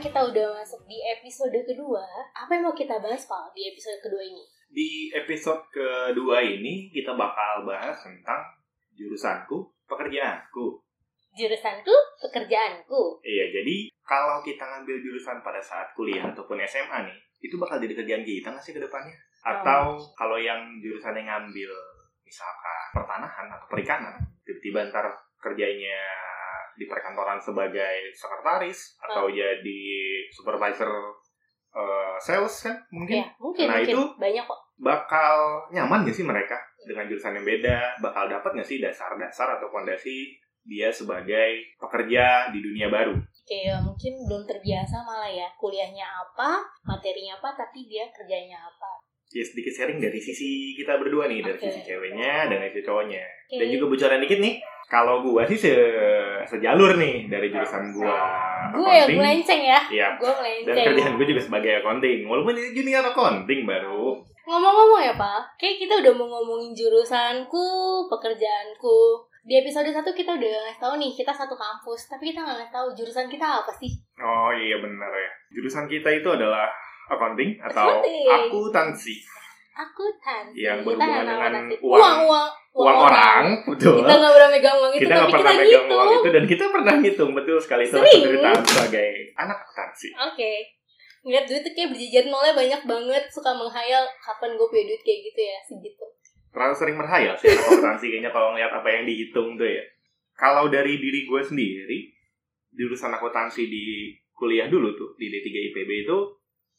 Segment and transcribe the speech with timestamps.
[0.00, 2.00] Sekarang kita udah masuk di episode kedua
[2.32, 4.40] Apa yang mau kita bahas Pak di episode kedua ini?
[4.72, 8.40] Di episode kedua ini kita bakal bahas tentang
[8.96, 10.80] jurusanku, pekerjaanku.
[11.36, 17.60] Jurusanku, pekerjaanku Iya, jadi kalau kita ngambil jurusan pada saat kuliah ataupun SMA nih, itu
[17.60, 19.12] bakal jadi kerjaan kita nggak sih ke depannya?
[19.44, 21.76] Atau kalau yang jurusan yang ngambil
[22.24, 24.16] misalkan pertanahan atau perikanan,
[24.48, 25.12] tiba-tiba ntar
[25.44, 26.00] kerjanya
[26.80, 29.82] di perkantoran sebagai sekretaris atau jadi
[30.32, 30.88] supervisor
[31.70, 33.20] eh, sales kan mungkin?
[33.20, 33.94] Ya mungkin, Nah, mungkin.
[33.94, 34.60] itu- Banyak kok.
[34.80, 35.36] bakal
[35.68, 36.56] nyaman gak sih mereka?
[36.80, 38.00] Dengan jurusan yang beda?
[38.00, 43.12] Bakal dapat gak sih dasar-dasar atau fondasi dia sebagai pekerja di dunia baru?
[43.44, 48.98] Kayak mungkin belum terbiasa malah ya Kuliahnya apa, materinya apa, tapi dia kerjanya apa
[49.30, 53.22] Ya sedikit sharing dari sisi kita berdua nih, dari sisi ceweknya dan dari sisi cowoknya.
[53.46, 53.56] Oke.
[53.56, 55.78] Dan juga bocoran dikit nih, kalau gua sih se-
[56.44, 58.18] sejalur nih dari jurusan gua
[58.70, 60.08] Gue yang melenceng ya Iya.
[60.16, 62.26] Gue Dan melenceng kerjaan gue juga sebagai accounting.
[62.26, 64.18] Walaupun ini junior accounting baru.
[64.42, 67.66] Ngomong-ngomong ya Pak Kayak kita udah mau ngomongin jurusanku,
[68.10, 68.98] pekerjaanku
[69.40, 72.74] Di episode 1 kita udah ngasih tahu nih Kita satu kampus Tapi kita nggak ngasih
[72.74, 75.30] tahu jurusan kita apa sih Oh iya benar ya.
[75.50, 76.66] Jurusan kita itu adalah
[77.10, 77.98] accounting atau
[78.30, 79.14] akuntansi.
[79.70, 81.74] Akuntan Yang Kita berhubungan tahu dengan akuntansi.
[81.80, 83.94] uang- uang, uang, Uang orang, betul.
[83.98, 86.44] Kita nggak pernah megang uang itu kita nggak kita pernah megang gitu uang itu dan
[86.46, 90.08] kita pernah ngitung betul sekali itu penderitaan sebagai anak akuntansi.
[90.14, 90.52] Oke
[91.20, 95.20] Ngeliat duit tuh kayak berjejer nolnya banyak banget Suka menghayal Kapan gue punya duit kayak
[95.28, 96.06] gitu ya Segitu
[96.48, 99.84] Terlalu sering berhayal sih anak akuntansi kayaknya kalau ngeliat apa yang dihitung tuh ya.
[100.34, 101.98] Kalau dari diri gue sendiri,
[102.72, 106.18] jurusan akuntansi di kuliah dulu tuh di D3 IPB itu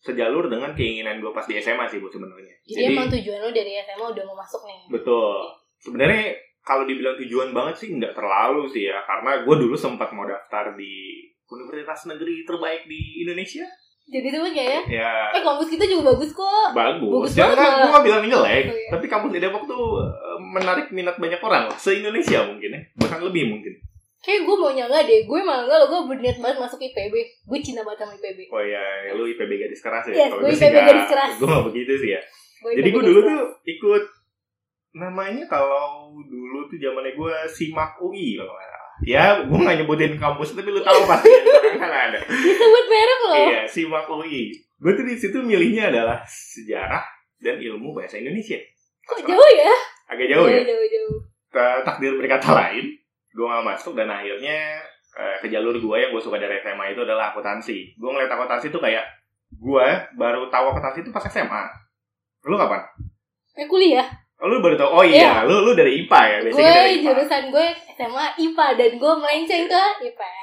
[0.02, 2.56] sejalur dengan keinginan gue pas di SMA sih bu sebenarnya.
[2.66, 5.38] Jadi, emang tujuan lo dari SMA udah mau masuk nih betul.
[5.78, 10.26] Sebenarnya kalau dibilang tujuan banget sih nggak terlalu sih ya, karena gue dulu sempat mau
[10.26, 13.66] daftar di universitas negeri terbaik di Indonesia.
[14.02, 17.08] Jadi tuh ya ya Ya Eh kampus kita juga bagus kok bagus.
[17.08, 17.78] Bagus Jangan banget.
[17.80, 18.90] gue gak bilang jelek, Oh, iya.
[18.90, 22.82] tapi kampus di Depok tuh eh, menarik minat banyak orang lah, se Indonesia mungkin ya,
[22.98, 23.74] bahkan lebih mungkin.
[24.22, 27.58] Kayak gue mau nyangga deh, gue malah enggak loh, gue berniat banget masuk IPB Gue
[27.58, 30.14] cinta banget sama IPB Oh ya, lu IPB gadis keras ya?
[30.16, 31.32] Yes, gue IPB nggak- gadis keras.
[31.36, 32.22] Gue gak begitu sih ya.
[32.62, 34.04] Gue Jadi gue dulu tuh ikut
[34.94, 35.88] namanya kalau
[36.22, 38.70] dulu tuh zamannya gue simak UI kalau nggak.
[39.02, 41.34] Ya, gue gak nyebutin kampus, tapi lu tahu pasti
[41.74, 42.22] kan ada.
[42.46, 44.54] Disebut merek loh Iya, simak UI.
[44.78, 47.02] Gue tuh di situ milihnya adalah sejarah
[47.38, 48.62] dan ilmu bahasa Indonesia.
[49.02, 49.74] Kok jauh ya?
[50.06, 50.62] Agak jauh ya.
[50.62, 51.16] Jauh, jauh
[51.50, 53.01] Ta- takdir berkata lain,
[53.32, 54.80] gue gak masuk dan akhirnya
[55.16, 57.96] eh, ke jalur gue yang gue suka dari SMA itu adalah akuntansi.
[57.96, 59.06] Gue ngeliat akuntansi itu kayak
[59.52, 61.64] gue baru tahu akuntansi itu pas SMA.
[62.44, 62.82] Lu kapan?
[63.56, 64.08] Eh kuliah
[64.42, 64.90] Oh, lu baru tahu.
[64.90, 67.06] Oh iya, lu lu dari IPA ya, Gue basicnya dari IPA.
[67.14, 70.41] jurusan gue SMA IPA Dan gue melenceng ke IPS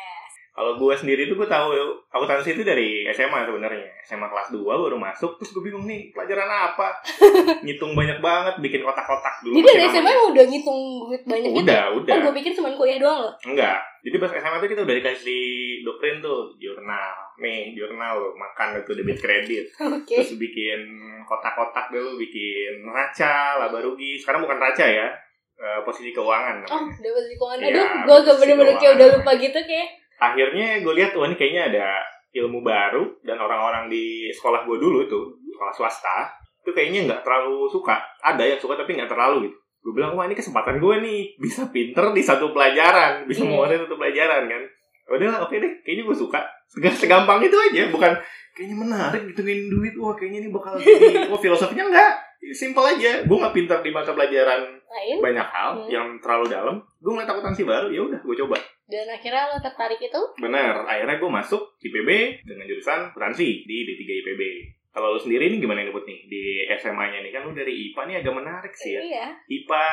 [0.58, 1.70] Kalau gue sendiri tuh gue tahu
[2.10, 3.86] akuntansi itu dari SMA sebenarnya.
[4.02, 6.98] SMA kelas 2 baru masuk, terus gue bingung nih pelajaran apa.
[7.64, 9.54] Ngitung banyak banget, bikin kotak-kotak dulu.
[9.54, 10.26] Jadi dari SMA namanya.
[10.34, 12.10] udah ngitung duit banyak gitu Udah, udah.
[12.10, 13.78] Oh gue pikir cuma kuliah doang loh Enggak.
[14.02, 15.42] Jadi pas SMA tuh kita udah dikasih
[15.86, 17.14] doktrin tuh, jurnal.
[17.38, 19.70] Nih, jurnal lo, makan itu debit kredit.
[19.78, 20.80] Oke Terus bikin
[21.22, 24.18] kotak-kotak dulu, bikin raca, laba rugi.
[24.18, 25.06] Sekarang bukan raca ya,
[25.54, 26.98] eh, posisi keuangan Oh namanya.
[26.98, 29.88] dapat di keuangan Iya, Aduh gue gak posisi bener-bener kayak keuangan udah lupa gitu kayak
[30.18, 31.86] Akhirnya gue lihat, wah ini kayaknya ada
[32.34, 33.18] ilmu baru.
[33.20, 36.16] Dan orang-orang di sekolah gue dulu tuh, sekolah swasta,
[36.60, 37.96] itu kayaknya nggak terlalu suka.
[38.20, 39.56] Ada yang suka tapi nggak terlalu gitu.
[39.78, 43.24] Gue bilang, wah ini kesempatan gue nih, bisa pinter di satu pelajaran.
[43.24, 43.48] Bisa Iya.
[43.48, 44.62] menguasai satu pelajaran kan.
[45.08, 46.40] Udah oke deh, kayaknya gue suka.
[46.68, 48.12] Seg- Segampang itu aja, bukan
[48.52, 49.94] kayaknya menarik hitungin duit.
[49.96, 50.92] Wah kayaknya ini bakal jadi,
[51.32, 52.12] wah filosofinya enggak.
[52.50, 55.88] Simple aja, gue nggak pinter di mata pelajaran Lain banyak hal Hmm.
[55.88, 56.76] yang terlalu dalam.
[56.98, 58.56] Gue ngeliat akuntansi baru, ya udah gue coba.
[58.88, 64.02] Dan akhirnya lo tertarik itu Bener, akhirnya gue masuk IPB dengan jurusan akuntansi di D3
[64.24, 64.42] IPB.
[64.88, 68.00] Kalau lu sendiri nih gimana nih Put nih di SMA-nya nih kan lu dari IPA
[68.08, 69.00] nih agak menarik sih ya.
[69.04, 69.84] Iya IPA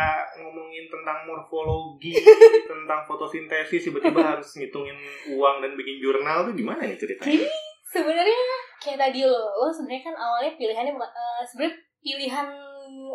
[0.41, 2.15] ngomongin tentang morfologi,
[2.71, 4.95] tentang fotosintesis tiba-tiba harus ngitungin
[5.35, 7.27] uang dan bikin jurnal tuh gimana nih ceritanya?
[7.27, 7.45] Jadi
[7.91, 8.39] sebenarnya
[8.79, 12.47] kayak tadi lo, lo sebenarnya kan awalnya pilihannya eh, sebenarnya pilihan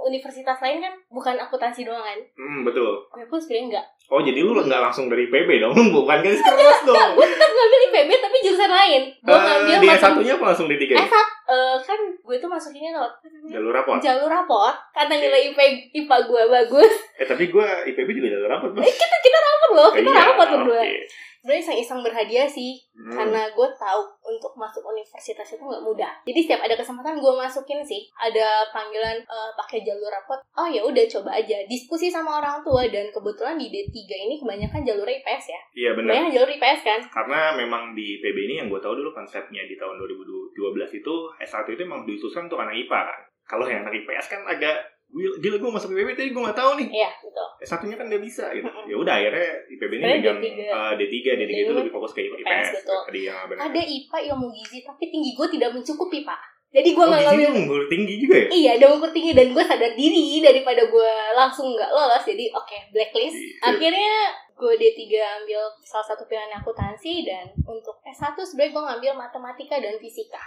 [0.04, 2.20] universitas lain kan bukan akuntansi doang kan?
[2.36, 3.06] Hmm, betul.
[3.10, 3.86] Gue pun sebenarnya enggak.
[4.10, 5.70] Oh, jadi lu nggak langsung dari IPB dong?
[5.94, 7.10] Bukan garis keras dong.
[7.14, 9.02] Gue tetap ngambil IPB tapi jurusan lain.
[9.16, 11.14] Gue Eh, ngambil di matem- S1-nya apa langsung di 3 S1,
[11.46, 13.12] eh, kan gue tuh masukinnya lewat
[13.46, 14.74] jalur rapor jalur rapot.
[14.90, 15.58] Karena nilai IP
[15.96, 16.94] IPA gue bagus.
[17.14, 18.82] Eh tapi gue IPB juga jalur rapor bos.
[18.82, 20.98] Eh kita kita rapot loh kita Iya, rapot berdua oke.
[21.40, 23.16] Sebenarnya iseng-iseng berhadiah sih Hmm.
[23.16, 26.12] karena gue tahu untuk masuk universitas itu nggak mudah.
[26.28, 28.04] Jadi setiap ada kesempatan gue masukin sih.
[28.12, 31.64] Ada panggilan eh, pakai jalur rapot oh ya udah coba aja.
[31.64, 33.96] Diskusi sama orang tua dan kebetulan di D3
[34.28, 35.60] ini kebanyakan jalur IPS ya.
[35.72, 36.12] Iya benar.
[36.12, 37.00] Kebanyakan jalur IPS kan?
[37.08, 41.64] Karena memang di PB ini yang gue tahu dulu konsepnya di tahun 2012 itu S1
[41.72, 43.20] itu emang dikhususkan untuk anak IPA kan.
[43.48, 44.76] Kalau yang anak IPS kan agak
[45.12, 48.44] gila, gue masuk IPB tapi gue gak tahu nih iya betul S1-nya kan gak bisa
[48.56, 48.68] gitu.
[48.86, 50.60] Ya udah akhirnya IPB ini megang D3.
[50.62, 52.86] eh, D3, D3 itu lebih fokus ke IPS.
[52.86, 53.68] Tadi yang benar.
[53.68, 56.40] ada IPA ilmu gizi tapi tinggi gue tidak mencukupi pak
[56.70, 58.48] jadi gue Oh, nggak ngambil unggul tinggi juga ya?
[58.48, 62.22] Iya, ada ukur tinggi dan gue sadar diri daripada gue langsung nggak lolos.
[62.22, 63.34] Jadi oke, blacklist.
[63.34, 63.74] Iya.
[63.74, 64.14] Akhirnya
[64.54, 65.02] gue D3
[65.42, 70.38] ambil salah satu pilihan akuntansi dan untuk S1 sebenarnya gue ngambil matematika dan fisika.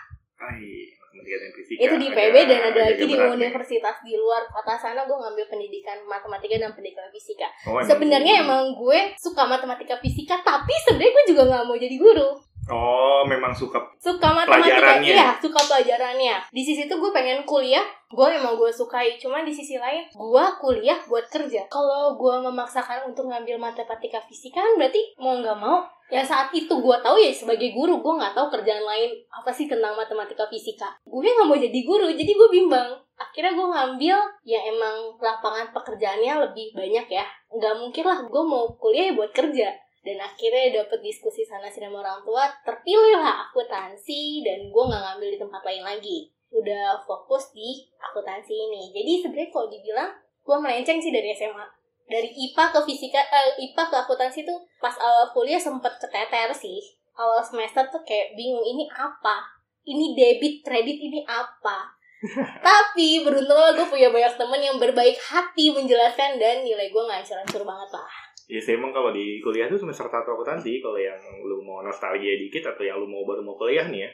[1.13, 1.79] Dan fisika.
[1.85, 6.01] Itu di PB dan ada lagi di universitas di luar kota sana gue ngambil pendidikan
[6.09, 7.45] matematika dan pendidikan fisika.
[7.69, 12.29] Oh, Sebenarnya emang gue suka matematika fisika, tapi sebenarnya gue juga nggak mau jadi guru.
[12.63, 15.11] Oh, memang suka suka matematika Pelajarannya.
[15.11, 19.51] iya suka pelajarannya di sisi itu gue pengen kuliah gue emang gue sukai cuman di
[19.51, 25.11] sisi lain gue kuliah buat kerja kalau gue memaksakan untuk ngambil matematika fisika kan berarti
[25.19, 25.83] mau nggak mau
[26.13, 29.65] ya saat itu gue tahu ya sebagai guru gue nggak tahu kerjaan lain apa sih
[29.65, 30.93] tentang matematika fisika.
[31.01, 33.01] Gue nggak mau jadi guru jadi gue bimbang.
[33.17, 37.25] Akhirnya gue ngambil yang emang lapangan pekerjaannya lebih banyak ya.
[37.49, 39.73] Nggak mungkin lah gue mau kuliah ya buat kerja.
[40.03, 45.01] Dan akhirnya dapet diskusi sana sini sama orang tua terpilih lah akuntansi dan gue nggak
[45.01, 46.17] ngambil di tempat lain lagi.
[46.53, 48.93] Udah fokus di akuntansi ini.
[48.93, 50.13] Jadi sebenarnya kalau dibilang
[50.45, 54.93] gue melenceng sih dari SMA dari IPA ke fisika eh, IPA ke akuntansi tuh pas
[54.99, 56.79] awal kuliah sempet keteter sih.
[57.13, 59.45] Awal semester tuh kayak bingung ini apa?
[59.83, 61.93] Ini debit kredit ini apa?
[62.67, 67.63] Tapi beruntunglah gue punya banyak temen yang berbaik hati menjelaskan dan nilai gue nggak hancur-hancur
[67.67, 68.13] banget lah.
[68.47, 72.35] Ya sih emang kalau di kuliah tuh semester satu akuntansi kalau yang lu mau nostalgia
[72.35, 74.09] dikit atau yang lu mau baru mau kuliah nih ya.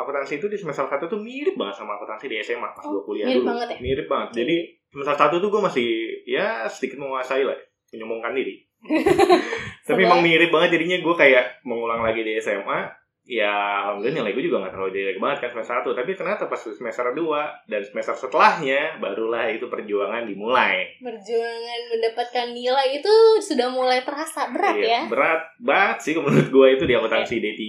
[0.00, 3.02] Akuntansi itu di semester satu tuh mirip banget sama akuntansi di SMA pas Oh, gua
[3.04, 3.48] kuliah mirip dulu.
[3.52, 3.76] banget ya?
[3.78, 4.28] Mirip banget.
[4.40, 4.56] Jadi
[4.88, 5.88] semester satu tuh gue masih
[6.24, 7.54] ya sedikit menguasai lah,
[7.92, 8.64] menyombongkan diri.
[9.86, 12.88] Tapi emang mirip banget jadinya gue kayak mengulang lagi di SMA.
[13.28, 16.56] Ya alhamdulillah nilai gue juga gak terlalu jelek banget kan semester 1 Tapi ternyata pas
[16.56, 23.14] semester 2 dan semester setelahnya Barulah itu perjuangan dimulai perjuangan mendapatkan nilai itu
[23.44, 25.00] sudah mulai terasa berat Iya, ya.
[25.12, 27.60] Berat banget sih menurut gue itu di akuntansi D3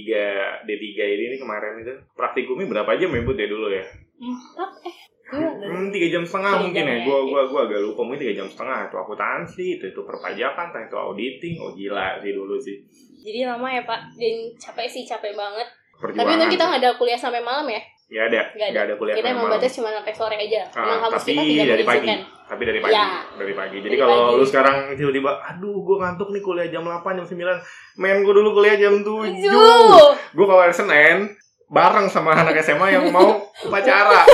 [0.65, 0.87] D3
[1.19, 3.83] ini nih kemarin itu praktikumnya berapa jam ya ya dulu ya?
[4.21, 4.97] Empat eh
[5.31, 6.95] Hmm, tiga jam setengah mungkin jam ya.
[6.99, 7.29] ya, Gue iya.
[7.31, 11.55] gua gua agak lupa mungkin tiga jam setengah itu akuntansi itu itu perpajakan, itu auditing,
[11.63, 12.75] oh gila sih dulu sih
[13.21, 15.67] jadi lama ya pak dan capek sih capek banget.
[15.93, 16.33] Tapi perjuangan.
[16.33, 17.81] untung kita nggak ada kuliah sampai malam ya.
[18.11, 18.73] Ya ada, Nggak ada.
[18.73, 20.61] nggak ada kuliah kita sampai emang batas cuma sampai sore aja.
[20.67, 21.97] Ah, Emang kampus tapi kita tidak dari pagi.
[22.03, 22.19] mengizinkan.
[22.43, 23.05] Tapi dari pagi, Ya.
[23.31, 23.77] dari pagi.
[23.77, 24.35] Jadi Dari kalau pagi.
[24.35, 27.55] lu sekarang tiba-tiba, aduh, gue ngantuk nih kuliah jam 8, jam 9.
[27.95, 29.07] Men, gue dulu kuliah jam 7.
[29.31, 30.03] Tujuh.
[30.29, 31.31] Gue kalau hari Senin,
[31.65, 34.27] bareng sama anak SMA yang mau upacara.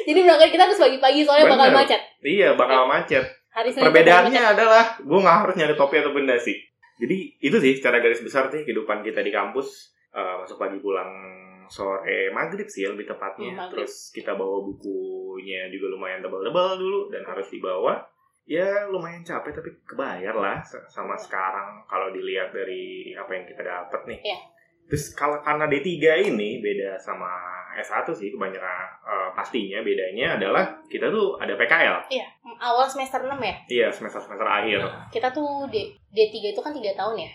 [0.00, 1.78] Jadi berangkat kita harus pagi-pagi soalnya bakal Bener.
[1.78, 2.00] macet.
[2.22, 3.24] iya, bakal macet.
[3.50, 4.56] Hari Senin Perbedaannya bakal macet.
[4.56, 6.56] adalah, gue gak harus nyari topi atau benda sih.
[6.98, 9.94] Jadi, itu sih secara garis besar sih kehidupan kita di kampus.
[10.08, 13.68] Eh, masuk pagi pulang sore maghrib sih lebih tepatnya.
[13.68, 18.02] Terus kita bawa bukunya juga lumayan tebal-tebal dulu dan harus dibawa.
[18.48, 24.00] Ya lumayan capek tapi kebayar lah sama sekarang kalau dilihat dari apa yang kita dapat
[24.08, 24.20] nih.
[24.24, 24.38] Iya.
[24.88, 27.28] Terus kalau karena D3 ini beda sama
[27.76, 32.08] S1 sih kebanyakan eh, pastinya bedanya adalah kita tuh ada PKL.
[32.08, 32.26] Iya,
[32.58, 33.56] awal semester 6 ya.
[33.66, 34.80] Iya semester-semester akhir.
[35.14, 37.30] Kita tuh D D3 itu kan 3 tahun ya.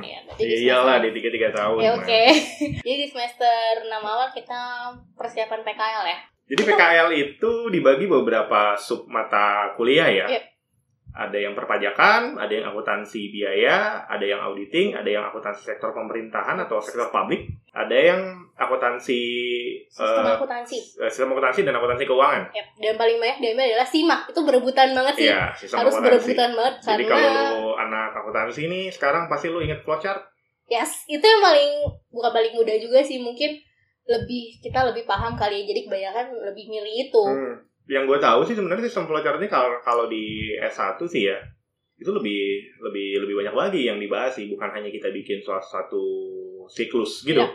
[0.00, 1.18] Iya, berarti di Iya semester iyalah D3
[1.52, 1.80] 3 tahun.
[1.82, 2.22] Ya, oke.
[2.84, 4.60] Jadi di semester 6 awal kita
[5.16, 6.18] persiapan PKL ya.
[6.46, 10.26] Jadi PKL itu dibagi beberapa sub mata kuliah ya.
[10.30, 10.42] Iya.
[11.16, 16.60] Ada yang perpajakan, ada yang akuntansi biaya, ada yang auditing, ada yang akuntansi sektor pemerintahan
[16.60, 18.20] atau sektor publik, ada yang
[18.56, 19.20] akuntansi
[19.86, 20.78] Sistem eh, akuntansi.
[20.96, 22.48] eh, sistem akuntansi dan akuntansi keuangan.
[22.50, 22.66] Yap.
[22.74, 24.20] Dan paling banyak diambil adalah simak.
[24.26, 25.28] Itu berebutan banget sih.
[25.28, 26.08] Iya, sistem Harus akuntansi.
[26.08, 30.24] berebutan banget Jadi karena kalau anak akuntansi ini sekarang pasti lu inget flowchart.
[30.66, 31.70] yes, itu yang paling
[32.10, 33.54] bukan paling mudah juga sih mungkin
[34.02, 35.64] lebih kita lebih paham kali ya.
[35.68, 37.22] Jadi kebanyakan lebih milih itu.
[37.22, 37.54] Hmm.
[37.86, 40.24] Yang gue tahu sih sebenarnya sistem flowchart ini kalau kalau di
[40.58, 41.38] S1 sih ya
[41.96, 42.40] itu lebih
[42.82, 46.02] lebih lebih banyak lagi yang dibahas sih bukan hanya kita bikin suatu
[46.66, 47.38] siklus gitu.
[47.38, 47.46] Iya,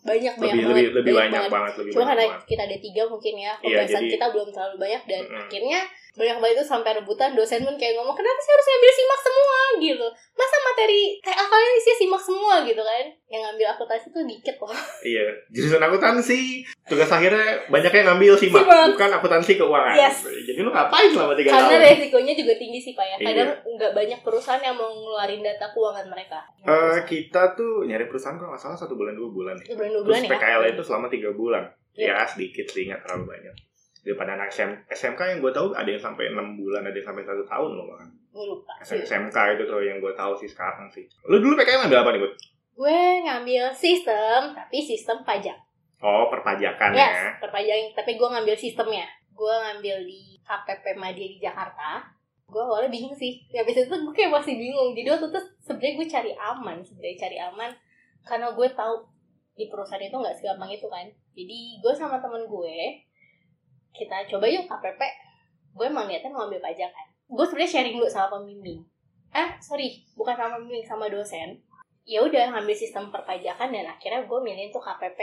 [0.00, 0.76] Banyak banyak lebih banget.
[0.80, 2.48] lebih lebih banyak, banget lebih Cuma banyak karena banget.
[2.48, 5.40] kita ada tiga mungkin ya Iya, pembahasan jadi- kita belum terlalu banyak dan Mm-mm.
[5.42, 5.80] akhirnya
[6.12, 9.58] banyak banget itu sampai rebutan dosen pun kayak ngomong kenapa sih harus ngambil simak semua
[9.78, 14.56] gitu masa materi TA kalian isinya simak semua gitu kan yang ngambil akuntansi tuh dikit
[14.58, 14.74] loh
[15.06, 16.40] Iya, jurusan akuntansi
[16.84, 18.86] tugas akhirnya banyak yang ngambil simak, Simak.
[18.90, 19.94] bukan akuntansi keuangan.
[19.94, 20.16] Yes.
[20.26, 21.86] Jadi lu ngapain selama tiga karena tahun?
[21.86, 23.26] resikonya juga tinggi sih pak ya Iya.
[23.30, 28.34] kadang nggak banyak perusahaan yang mau ngeluarin data keuangan mereka Eh, kita tuh nyari perusahaan
[28.34, 29.56] kalau nggak salah satu bulan dua bulan.
[29.56, 31.64] Itu bulan dua Terus bulan ya PKL itu selama tiga bulan.
[31.92, 32.12] Iya.
[32.12, 33.54] Ya sedikit sih, nggak terlalu banyak.
[34.00, 37.20] Daripada anak SM, SMK yang gue tahu ada yang sampai enam bulan, ada yang sampai
[37.20, 38.08] satu tahun loh bahkan.
[38.30, 41.04] gue lupa SM- SMK itu tuh yang gue tahu sih sekarang sih.
[41.24, 42.34] Lu dulu PKL ngambil apa nih, Bud?
[42.72, 45.52] gue ngambil sistem tapi sistem pajak
[46.00, 47.36] Oh, perpajakan yes ya.
[47.36, 52.00] perpajakan tapi gue ngambil sistemnya gue ngambil di KPP Madya di Jakarta
[52.42, 56.06] gue awalnya bingung sih habis itu gue kayak masih bingung jadi waktu itu sebenarnya gue
[56.08, 57.70] cari aman sebenarnya cari aman
[58.22, 58.94] karena gue tahu
[59.52, 62.76] di perusahaan itu nggak segampang itu kan jadi gue sama temen gue
[63.94, 65.00] kita coba yuk KPP
[65.70, 67.06] gue emang niatnya mau ambil pajak kan.
[67.30, 68.82] Gue sebenarnya sharing dulu sama pembimbing.
[69.30, 71.62] Eh sorry bukan sama pembimbing sama dosen.
[72.02, 75.20] Ya udah ngambil sistem perpajakan dan akhirnya gue milih tuh KPP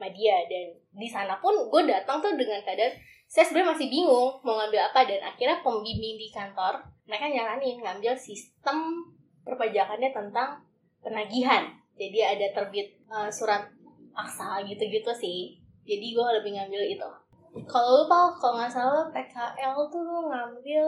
[0.00, 2.96] Madya dan di sana pun gue datang tuh dengan keadaan
[3.30, 5.00] saya sebenarnya masih bingung mau ngambil apa.
[5.04, 9.04] Dan akhirnya pembimbing di kantor mereka nyaranin ngambil sistem
[9.44, 10.64] perpajakannya tentang
[11.04, 11.68] penagihan.
[12.00, 13.68] Jadi ada terbit eh, surat
[14.16, 15.60] paksa gitu-gitu sih.
[15.84, 17.10] Jadi gue lebih ngambil itu
[17.50, 20.86] kalau lu Pal, kalau nggak salah PKL tuh lu ngambil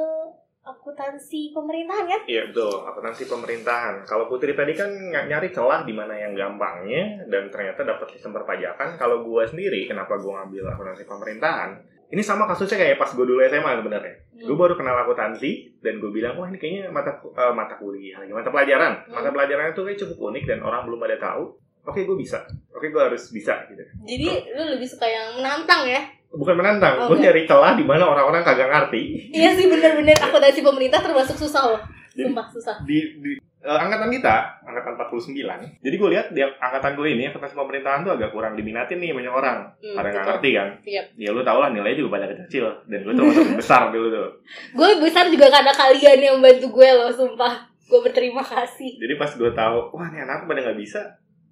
[0.62, 4.06] akuntansi pemerintahan kan Iya betul, akuntansi pemerintahan.
[4.06, 8.94] Kalau Putri tadi kan nyari celah di mana yang gampangnya dan ternyata dapat sistem perpajakan.
[8.94, 11.70] Kalau gua sendiri, kenapa gua ngambil akuntansi pemerintahan?
[12.12, 14.12] Ini sama kasusnya kayak pas gue dulu SMA sebenarnya.
[14.12, 14.44] Hmm.
[14.44, 18.36] Gue baru kenal akuntansi dan gue bilang, wah ini kayaknya mata eh, mata kuliah lagi,
[18.36, 19.08] mata pelajaran.
[19.08, 19.16] Hmm.
[19.16, 21.56] Mata pelajaran itu kayak cukup unik dan orang belum pada tahu.
[21.88, 22.44] Oke, gue bisa.
[22.76, 23.80] Oke, gue harus bisa gitu.
[24.04, 28.08] jadi lu lebih suka yang menantang ya Bukan menantang, Oh, gue nyari celah di mana
[28.08, 29.28] orang-orang kagak ngerti.
[29.30, 31.82] Iya sih bener-bener akuntansi pemerintah termasuk susah loh.
[32.12, 32.76] Sumpah susah.
[32.84, 35.32] di, di eh, angkatan kita, angkatan 49.
[35.80, 39.28] Jadi gue lihat di angkatan gue ini, akuntansi pemerintahan tuh agak kurang diminatin nih banyak
[39.28, 39.58] orang.
[39.76, 40.68] Hmm, Pada nggak ngerti kan?
[40.84, 41.02] Iya.
[41.16, 42.64] Ya lu tau lah nilainya juga banyak kecil.
[42.84, 44.28] Dan gue termasuk besar dulu tuh.
[44.72, 47.68] Gue besar juga karena kalian yang bantu gue loh, sumpah.
[47.88, 48.96] Gue berterima kasih.
[48.96, 51.00] Jadi pas gue tahu, wah ini anak pada nggak bisa.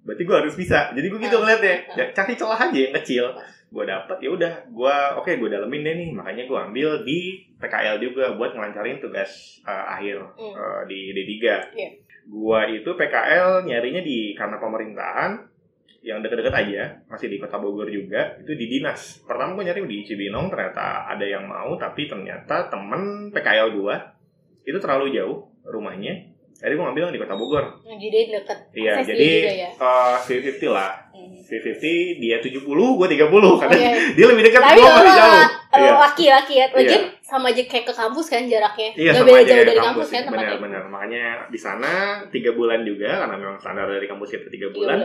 [0.01, 0.89] Berarti gue harus bisa.
[0.89, 1.75] Jadi gue gitu ngeliatnya.
[1.93, 3.29] Ya, cari celah aja yang kecil.
[3.71, 4.53] Gue dapet ya udah.
[4.67, 6.09] Gue oke gue dalemin deh nih.
[6.11, 10.53] Makanya gue ambil di PKL juga buat ngelancarin tugas eh, akhir Hmm.
[10.53, 11.33] eh, di D3.
[11.73, 11.89] Iya.
[12.21, 15.41] Gua itu PKL nyarinya di karena pemerintahan
[16.05, 19.21] yang deket-deket aja, masih di Kota Bogor juga, itu di dinas.
[19.21, 24.01] Pertama gue nyari di Cibinong, ternyata ada yang mau, tapi ternyata temen PKL gua
[24.65, 26.30] itu terlalu jauh rumahnya.
[26.53, 27.65] Jadi gue ngambil yang di Kota Bogor.
[27.81, 28.59] Jadi deket.
[28.71, 29.69] Iya, Akses jadi juga ya.
[29.71, 30.91] eh 50 lah.
[31.09, 31.37] Hmm.
[31.41, 33.27] 50 dia 70, gue 30
[33.57, 33.89] karena Oke.
[34.13, 35.41] dia lebih dekat, Tapi gue masih jauh.
[35.71, 35.91] Iya.
[35.95, 36.65] laki-laki ya.
[36.69, 36.99] Lagi Iya.
[37.21, 38.89] sama aja kayak ke kampus kan jaraknya.
[38.93, 40.43] Iya Gak beda jauh dari kampus, kampus kan tempatnya.
[40.51, 41.91] benar-benar makanya di sana
[42.27, 44.97] tiga bulan juga karena memang standar dari kampus kita tiga Tiga bulan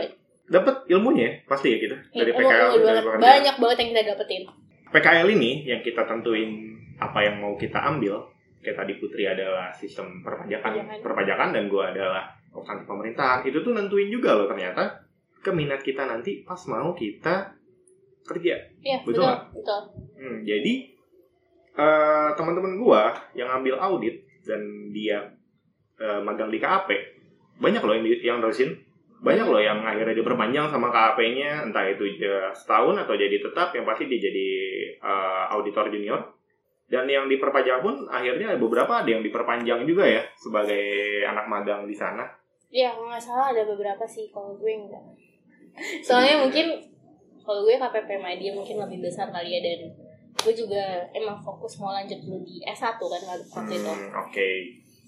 [0.45, 3.03] dapat ilmunya pasti ya kita Iya, dari PKL dari.
[3.17, 4.43] Banyak banget yang kita dapetin.
[4.87, 6.49] PKL ini yang kita tentuin
[6.97, 8.15] apa yang mau kita ambil
[8.59, 11.03] kayak tadi Putri adalah sistem perpajakan Perpajakan.
[11.03, 15.03] perpajakan dan gua adalah akuntansi pemerintahan itu tuh nentuin juga loh ternyata
[15.41, 17.53] keminat kita nanti pas mau kita
[18.27, 19.33] kerja Iya, Betul betul.
[19.61, 19.81] Betul.
[20.17, 20.73] Hmm, jadi
[21.73, 24.59] eh, teman-teman gua yang ambil audit dan
[24.91, 25.21] dia
[25.95, 26.89] eh, magang di KAP
[27.57, 28.73] banyak loh yang di, yang terusin
[29.17, 33.81] banyak loh yang akhirnya diperpanjang sama KAP-nya entah itu ya setahun atau jadi tetap yang
[33.81, 34.49] pasti dia jadi
[34.97, 36.36] eh, auditor junior
[36.87, 40.79] dan yang diperpanjang pun akhirnya beberapa ada yang diperpanjang juga ya sebagai
[41.27, 42.23] anak magang di sana
[42.67, 44.27] Iya, kalau nggak salah ada beberapa sih.
[44.27, 45.03] Kalau gue enggak.
[46.03, 46.67] Soalnya mungkin
[47.47, 49.79] kalau gue KPP Madya mungkin lebih besar kali ya dan
[50.37, 53.87] gue juga emang fokus mau lanjut dulu di S1 kan waktu itu.
[53.87, 54.49] Hmm, Oke,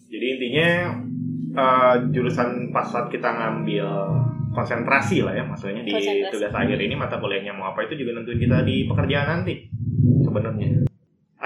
[0.07, 0.69] jadi intinya
[1.51, 3.85] eh, jurusan pas saat kita ngambil
[4.55, 5.93] konsentrasi lah ya, maksudnya di
[6.31, 9.69] tugas akhir ini mata kuliahnya mau apa itu juga nentuin kita di pekerjaan nanti
[10.25, 10.88] sebenarnya.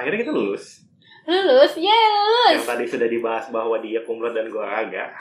[0.03, 0.83] Akhirnya kita lulus.
[1.23, 2.59] Lulus, ya lulus.
[2.59, 5.15] Yang tadi sudah dibahas bahwa dia kumlot dan gua agak.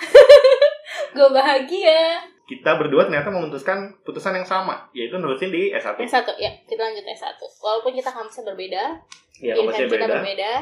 [1.15, 2.19] Gue bahagia.
[2.43, 5.95] Kita berdua ternyata memutuskan putusan yang sama, yaitu nulisin di S1.
[6.03, 7.39] S1 ya, kita lanjut S1.
[7.63, 8.85] Walaupun kita kampusnya berbeda,
[9.39, 10.15] Ya, kampusnya kita beda.
[10.21, 10.53] berbeda.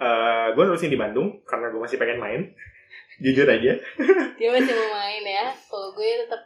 [0.00, 2.40] Eh, gue nulisin di Bandung karena gue masih pengen main.
[3.24, 3.72] Jujur aja.
[4.38, 5.48] Dia masih mau main ya.
[5.64, 6.42] Kalau gue tetap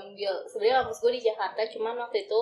[0.00, 2.40] ambil sebenarnya kampus gue di Jakarta, cuman waktu itu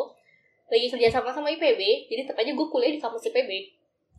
[0.71, 3.51] lagi kerja sama sama IPB, jadi tetap aja gue kuliah di kampus IPB.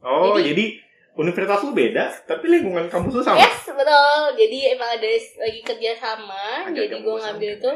[0.01, 0.65] Oh, Jadi- jadi,
[1.13, 3.37] universitas lu beda, tapi lingkungan kampus lu sama.
[3.37, 4.23] Yes, betul.
[4.33, 7.71] Jadi emang ada lagi kerja sama, Agak jadi gue ngambil itu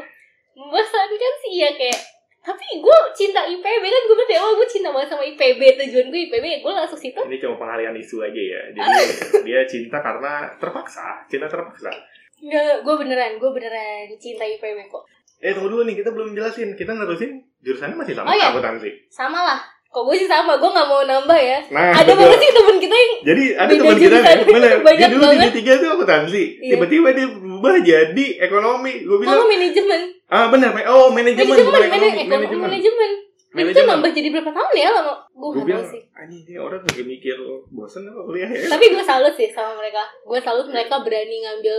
[0.52, 2.00] membosankan sih ya kayak
[2.40, 6.20] Tapi gue cinta IPB kan gue bilang oh gue cinta banget sama IPB tujuan gue
[6.30, 8.60] IPB gue langsung situ Ini cuma pengalian isu aja ya.
[8.76, 9.02] Jadi
[9.42, 11.90] dia cinta karena terpaksa, cinta terpaksa.
[12.38, 15.02] Enggak, gue beneran, gue beneran cinta IPB kok
[15.36, 16.72] Eh tunggu dulu nih, kita belum jelasin.
[16.72, 18.48] Kita nerusin jurusannya masih sama Oh, iya.
[18.48, 18.88] akuntansi.
[19.10, 19.60] Sama lah
[19.96, 22.20] Kok gue sih sama, gue gak mau nambah ya Nah, Ada betul.
[22.20, 24.36] banget sih temen kita yang Jadi ada teman kita jurusan.
[24.44, 24.74] bener.
[24.76, 25.48] Dia Banyak dulu banget.
[25.48, 26.42] di D3 tuh akuntansi.
[26.58, 26.70] Iya.
[26.70, 28.92] Tiba-tiba dia berubah jadi ekonomi.
[29.00, 30.70] Gue Oh bilang, manajemen ah benar.
[30.86, 31.86] Oh, manajemen, Manajemen, ekonomi.
[31.88, 32.60] ekonomi, Manajemen.
[32.60, 33.10] manajemen
[33.48, 33.88] Itu Manajemen.
[33.88, 37.02] nambah jadi berapa tahun ya lama Gue gak bilang, tau sih anjing ini orang lagi
[37.02, 37.36] mikir
[37.66, 38.68] bosen apa kuliah ya.
[38.68, 41.76] Tapi gue salut sih sama mereka Gue salut mereka berani ngambil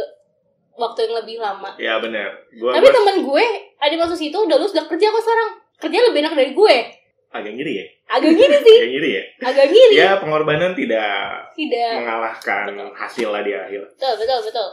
[0.73, 2.33] waktu yang lebih lama Ya benar.
[2.51, 3.45] Gua, Tapi gua temen gue
[3.77, 6.75] ada yang masuk situ udah lulus udah kerja kok sekarang Kerja lebih enak dari gue
[7.29, 7.85] agak ngiri ya.
[8.07, 9.23] Agak gini sih Agak ngiri ya.
[9.43, 12.89] Agak gini Ya pengorbanan tidak Tidak mengalahkan Betul.
[12.95, 13.81] hasil lah di akhir.
[13.95, 14.69] Betul betul betul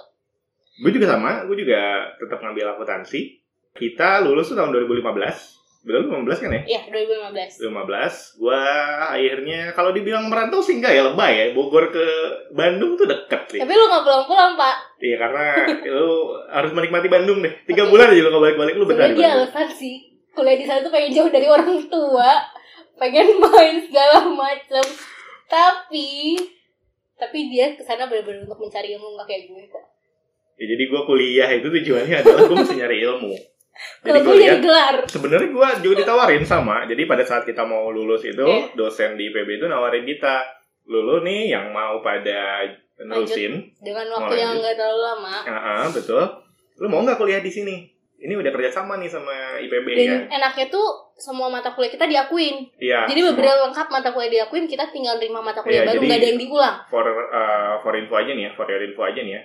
[0.74, 3.38] Gue juga sama, gue juga tetap ngambil akuntansi.
[3.78, 5.54] Kita lulus tuh tahun 2015.
[5.84, 6.62] Betul 15 kan ya?
[6.64, 8.62] Iya 2015 2015 Gue
[9.04, 12.06] akhirnya Kalau dibilang merantau sih enggak ya Lebay ya Bogor ke
[12.56, 15.44] Bandung tuh deket sih Tapi lu gak pulang-pulang pak Iya karena
[16.00, 19.20] Lu harus menikmati Bandung deh Tiga bulan aja lu kalau balik-balik Lu betah Sebenernya di
[19.20, 19.96] dia Bandung alasan sih
[20.32, 22.30] Kuliah di sana tuh pengen jauh dari orang tua
[22.94, 24.84] Pengen main segala macem
[25.46, 26.38] Tapi
[27.14, 29.84] Tapi dia ke sana bener-bener untuk mencari ilmu Gak kayak gue kok
[30.54, 33.34] ya, Jadi gue kuliah itu tujuannya adalah Gue mesti nyari ilmu
[34.06, 38.22] Jadi gue jadi gelar Sebenarnya gue juga ditawarin sama Jadi pada saat kita mau lulus
[38.22, 38.70] itu Iya.
[38.72, 40.46] Dosen di IPB itu nawarin kita
[40.84, 42.62] Lulu nih yang mau pada
[43.00, 44.64] nerusin Dengan waktu yang lanjut?
[44.64, 46.22] gak terlalu lama Ah, betul.
[46.76, 47.93] Lu mau nggak kuliah di sini?
[48.24, 50.40] Ini udah kerjasama nih sama IPB Dan kan?
[50.40, 53.04] enaknya tuh Semua mata kuliah kita diakuin Iya.
[53.04, 56.18] Jadi beberapa lengkap mata kuliah diakuin Kita tinggal terima mata kuliah Iya, baru jadi- Gak
[56.18, 59.34] ada yang diulang For uh, for info aja nih ya, for your info aja nih
[59.34, 59.42] ya.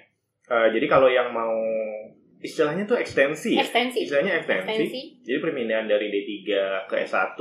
[0.47, 1.53] Uh, jadi kalau yang mau
[2.39, 3.61] istilahnya tuh ekstensi ya.
[3.61, 4.63] Ekstensi Istilahnya ekstensi.
[4.65, 6.31] Ekstensi Jadi perpindahan dari D3
[6.87, 7.35] ke S1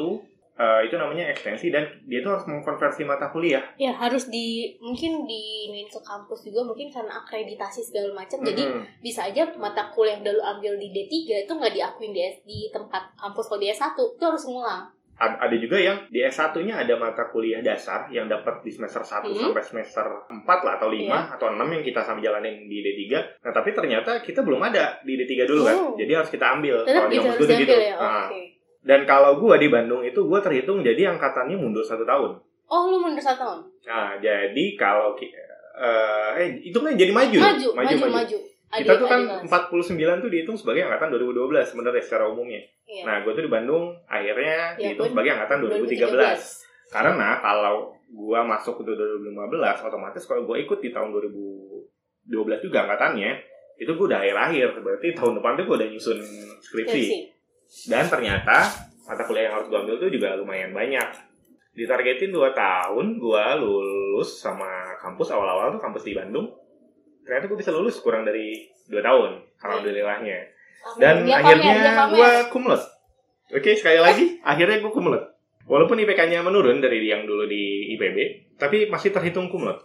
[0.58, 3.62] uh, itu namanya ekstensi dan dia tuh harus mengkonversi mata kuliah.
[3.76, 5.44] Ya harus di Mungkin di
[5.86, 8.82] ke kampus juga Mungkin karena akreditasi segala macam Jadi Mhm.
[9.00, 13.14] bisa aja mata kuliah yang dulu ambil di D3 itu nggak diakuin di, di tempat
[13.14, 14.84] kampus kalau di S1 itu harus ngulang.
[15.18, 19.26] Ad- ada juga yang di S1-nya ada mata kuliah dasar yang dapat di semester 1
[19.26, 19.50] Hmm.
[19.50, 23.18] sampai semester 4 lah atau 5 atau 6 yang kita sambil jalanin di D3.
[23.42, 25.74] Nah, tapi ternyata kita belum ada di D3 dulu kan.
[25.76, 25.92] Oh.
[25.94, 26.82] Jadi harus kita ambil.
[26.82, 27.74] Tetap Kalau di kampus gitu.
[27.74, 27.94] ya.
[27.94, 28.42] Nah, Oke.
[28.88, 32.40] Dan kalau gua di Bandung itu gua terhitung jadi angkatannya mundur satu tahun.
[32.64, 33.60] Oh lu mundur satu tahun?
[33.84, 37.36] Nah, jadi kalau ki- eh eh itu kan jadi maju.
[37.36, 38.36] Maju, maju, maju.
[38.68, 42.60] Kita tuh kan Adik- adik 49 tuh dihitung sebagai angkatan 2012 sebenarnya secara umumnya.
[42.84, 43.04] Iya.
[43.04, 46.64] Nah, gue tuh di Bandung akhirnya Ya, dihitung sebagai angkatan 2013.
[46.88, 53.30] Karena kalau gua masuk ke 2015 otomatis kalau gua ikut di tahun 2012 juga angkatannya
[53.78, 56.18] itu gua udah akhir-akhir berarti tahun depan tuh gua udah nyusun
[56.58, 57.02] skripsi.
[57.04, 57.18] Skripsi.
[57.88, 61.08] Dan ternyata mata kuliah yang harus gue ambil tuh juga lumayan banyak.
[61.78, 66.50] Ditargetin 2 tahun, gue lulus sama kampus awal-awal tuh kampus di Bandung.
[67.22, 69.30] Ternyata gue bisa lulus kurang dari 2 tahun,
[69.62, 70.38] alhamdulillahnya.
[70.98, 72.82] Dan dia akhirnya gue kumlot.
[73.48, 75.24] Oke, sekali lagi, akhirnya gue kumlot.
[75.68, 78.16] Walaupun IPK-nya menurun dari yang dulu di IPB,
[78.56, 79.84] tapi masih terhitung kumlot.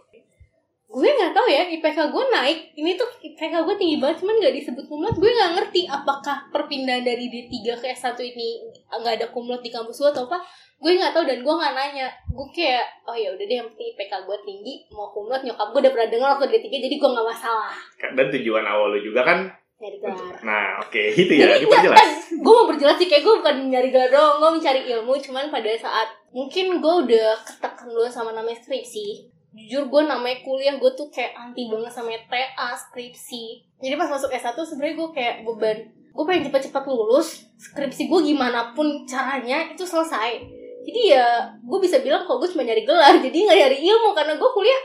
[0.94, 2.58] Gue nggak tahu ya IPK gue naik.
[2.78, 5.16] Ini tuh IPK gue tinggi banget cuman nggak disebut kumlot.
[5.18, 9.98] Gue nggak ngerti apakah perpindahan dari D3 ke S1 ini nggak ada kumlot di kampus
[9.98, 10.38] gue atau apa.
[10.78, 12.08] Gue nggak tahu dan gue nggak nanya.
[12.30, 15.80] Gue kayak oh ya udah deh yang penting IPK gue tinggi mau kumlot nyokap gue
[15.82, 17.74] udah pernah dengar waktu D3 jadi gue nggak masalah.
[18.14, 19.38] Dan tujuan awal lu juga kan,
[19.82, 20.38] nyari gelar.
[20.46, 21.98] nah oke, itu ya, Jadi enggak, diperjelas.
[21.98, 25.50] kan, gue mau berjelas sih kayak gue bukan nyari gelar doang, gue mencari ilmu cuman
[25.50, 29.33] pada saat mungkin gue udah ketekan dulu sama namanya skripsi.
[29.54, 33.62] Jujur gue namanya kuliah gue tuh kayak anti banget sama TA skripsi.
[33.78, 35.78] Jadi pas masuk S1 sebenarnya gue kayak beban.
[36.10, 40.42] Gue pengen cepet-cepet lulus, skripsi gue gimana pun caranya itu selesai.
[40.84, 44.34] Jadi ya gue bisa bilang kalau gue cuma nyari gelar, jadi nggak nyari ilmu karena
[44.34, 44.82] gue kuliah.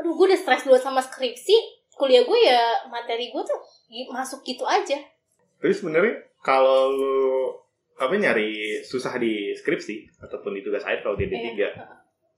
[0.00, 1.56] Aduh gue udah stres dulu sama skripsi,
[1.96, 3.58] kuliah gue ya materi gue tuh
[4.12, 5.00] masuk gitu aja.
[5.56, 7.16] Tapi sebenarnya kalau lu
[7.96, 11.70] apa nyari susah di skripsi ataupun di tugas akhir kalau di D3 Iya.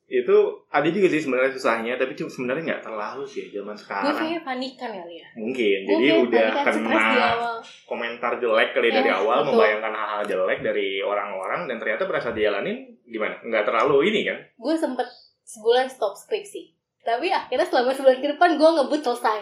[0.05, 0.37] Itu
[0.69, 4.13] ada juga sih sebenarnya susahnya tapi cuma sebenarnya nggak terlalu sih zaman gue sekarang.
[4.13, 5.29] kayaknya panikan kali ya.
[5.33, 5.79] Mungkin.
[5.89, 7.05] Gue jadi udah kena
[7.89, 9.51] komentar jelek kali dari Iya, awal betul.
[9.57, 13.41] membayangkan hal-hal jelek dari orang-orang dan ternyata berasa dijalanin gimana?
[13.41, 14.39] Nggak terlalu ini kan?
[14.61, 15.09] Gue sempet
[15.49, 16.77] sebulan stop skripsi.
[17.01, 19.41] Tapi akhirnya selama sebulan ke depan gue ngebut selesai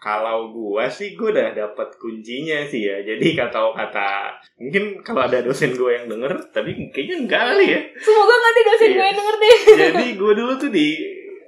[0.00, 5.38] kalau gua sih gua udah dapat kuncinya sih ya jadi kata kata mungkin kalau ada
[5.38, 8.96] dosen gua yang denger tapi kayaknya enggak kali ya semoga nanti dosen Iya.
[8.96, 10.88] gue yang denger deh jadi gue dulu tuh di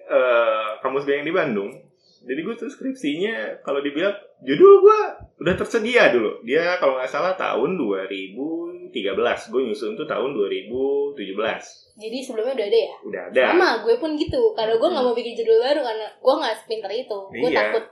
[0.04, 1.72] eh, kampus gue yang di Bandung
[2.22, 3.34] Jadi gue tuh skripsinya
[3.66, 4.98] kalau dibilang judul gue
[5.42, 6.38] udah tersedia dulu.
[6.46, 8.94] Dia kalau nggak salah tahun 2013.
[9.50, 11.18] Gue nyusun tuh tahun 2017.
[11.98, 12.94] Jadi sebelumnya udah ada ya?
[13.02, 13.42] Udah ada.
[13.50, 14.54] Sama, gue pun gitu.
[14.54, 17.18] Karena gue nggak mau bikin judul baru karena gue nggak sepinter itu.
[17.28, 17.58] Gue Iya.
[17.58, 17.84] takut.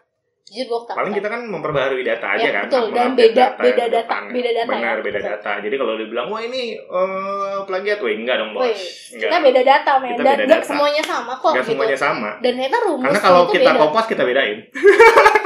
[0.51, 0.91] Jujur gue.
[0.91, 2.65] Paling kita kan memperbaharui data aja Ya, kan.
[2.67, 2.91] betul.
[2.91, 5.01] Dan beda- data beda data, beda data Benar, ya.
[5.01, 5.31] beda Betul.
[5.33, 5.53] data.
[5.61, 8.61] Jadi kalau dibilang wah ini eh, plagiat, wah enggak dong bos.
[8.61, 8.75] Woi,
[9.15, 9.31] Enggak.
[9.31, 10.09] kita beda data, men.
[10.11, 10.67] Kita Dan beda data.
[10.67, 11.49] semuanya sama kok.
[11.49, 11.71] Enggak gitu.
[11.73, 12.31] semuanya sama.
[12.37, 13.81] Dan ternyata rumus Karena kalau kita beda.
[13.81, 14.59] kopas kita bedain.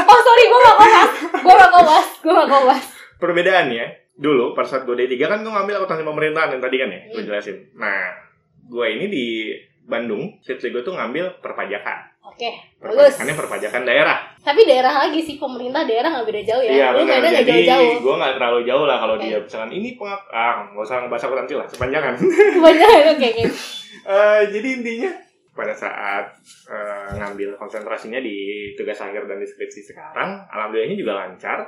[0.04, 1.10] Oh sorry, gue gak kopas.
[1.34, 2.06] gue gak kopas.
[2.20, 2.82] Gue gak kopas.
[3.18, 7.00] Perbedaannya dulu pada saat gue D3 kan gue ngambil akuntansi pemerintahan yang tadi kan ya,
[7.04, 7.26] gue Hmm.
[7.26, 7.56] jelasin.
[7.74, 8.14] Nah,
[8.64, 9.26] gue ini di
[9.82, 12.13] Bandung, skripsi gue tuh ngambil perpajakan.
[12.34, 12.50] Oke,
[12.82, 13.14] bagus.
[13.14, 14.18] Perpajakannya perpajakan daerah.
[14.42, 16.70] Tapi daerah lagi sih, pemerintah daerah gak beda jauh ya.
[16.74, 17.22] Iya Lu benar.
[17.22, 17.92] mainnya gak Jadi jauh-jauh.
[18.02, 19.22] gue nggak terlalu jauh lah kalau Oke.
[19.22, 22.12] dia misalkan ini pengap ah nggak usah ngebahas akuntansi lah sepanjangan.
[22.58, 23.44] Kebanyakan, oke, oke.
[24.04, 25.10] Eh, jadi intinya
[25.54, 26.26] pada saat
[26.68, 28.36] eh, ngambil konsentrasinya di
[28.74, 31.58] tugas akhir dan deskripsi sekarang, alhamdulillahnya juga lancar.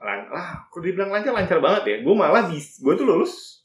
[0.00, 1.96] Lan lah, kok dibilang lancar lancar banget ya.
[2.00, 3.60] Gue malah bis, gue tuh lulus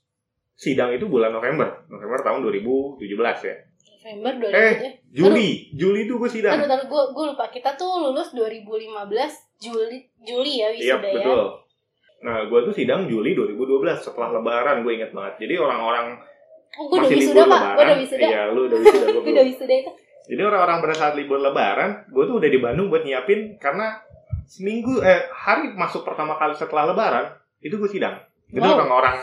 [0.56, 3.00] sidang itu bulan November, November tahun 2017
[3.48, 3.56] ya.
[4.06, 4.94] November 2000 Eh, eh.
[5.10, 6.54] Juli, Juli tuh gue sidang.
[6.56, 7.50] Aduh, gue gue lupa.
[7.50, 8.94] Kita tuh lulus 2015
[9.58, 11.16] Juli Juli ya Iya wisuda ya.
[11.18, 11.42] betul.
[12.22, 13.58] Nah, gue tuh sidang Juli 2012
[14.00, 15.34] setelah Lebaran, gue inget banget.
[15.40, 16.22] Jadi orang-orang
[16.76, 17.62] Oh, gue udah wisuda, libur Pak.
[17.72, 18.26] Gue udah wisuda.
[18.26, 19.92] Iya, lu udah wisuda, gue udah wisuda itu.
[20.26, 23.98] Jadi orang-orang pada saat libur lebaran, gue tuh udah di Bandung buat nyiapin karena
[24.46, 27.26] seminggu eh hari masuk pertama kali setelah lebaran
[27.60, 28.22] itu gue sidang.
[28.48, 28.78] Jadi Wow.
[28.78, 29.16] orang-orang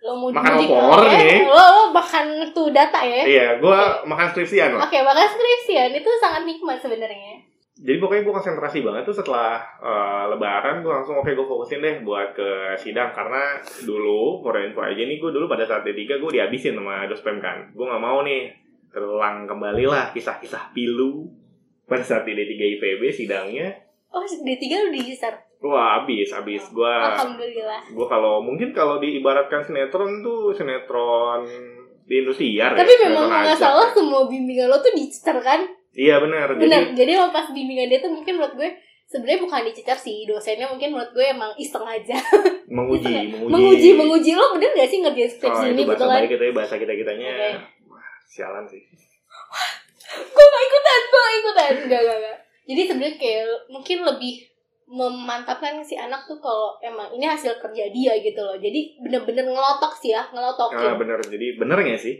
[0.00, 1.12] Lo mau Makan opor ya?
[1.12, 1.38] nih.
[1.44, 3.22] Lo, lo makan tuh data ya.
[3.28, 4.72] iya, gue makan skripsian.
[4.80, 7.44] Oke, makan skripsian itu sangat nikmat sebenarnya.
[7.80, 12.04] Jadi pokoknya gue konsentrasi banget tuh setelah eh, lebaran gue langsung oke gue fokusin deh
[12.04, 13.56] buat ke sidang karena
[13.88, 17.72] dulu for info aja nih gue dulu pada saat D3 gue dihabisin sama dospem kan.
[17.72, 18.52] Gue nggak mau nih
[18.92, 21.32] terulang kembali lah kisah-kisah pilu
[21.88, 23.72] pada saat di D3 IPB sidangnya.
[24.12, 25.49] Oh, D3 lu di start.
[25.60, 26.64] Wah, habis, habis.
[26.72, 27.84] Gue Alhamdulillah.
[27.92, 31.44] gue kalau mungkin kalau diibaratkan sinetron tuh sinetron
[32.08, 35.60] di Indosiar Tapi ya, memang nggak salah semua bimbingan lo tuh dicecer kan?
[35.92, 36.56] iya benar.
[36.56, 36.96] Bener.
[36.96, 38.68] jadi Jadi pas bimbingan dia tuh mungkin menurut gue
[39.04, 40.24] sebenarnya bukan dicecer sih.
[40.24, 42.16] Dosennya mungkin menurut gue emang iseng aja.
[42.70, 43.52] Menguji menguji.
[43.52, 44.30] Menguji menguji.
[44.32, 46.20] Lo bener gak sih ngerjain oh, skripsi itu ini bahasa gitu kan?
[46.24, 47.50] itu ya bahasa kita kitanya Oke.
[47.90, 48.80] wah sialan sih.
[50.08, 51.72] Gue gak ikutan gue gak ikutan.
[51.84, 52.38] Enggak enggak enggak
[52.70, 54.34] jadi sebenarnya kayak mungkin lebih
[54.90, 58.58] memantapkan si anak tuh kalau emang ini hasil kerja dia gitu loh.
[58.58, 61.18] Jadi bener-bener ngelotok sih ya ah ngelotokin bener.
[61.22, 62.18] Jadi bener nggak sih?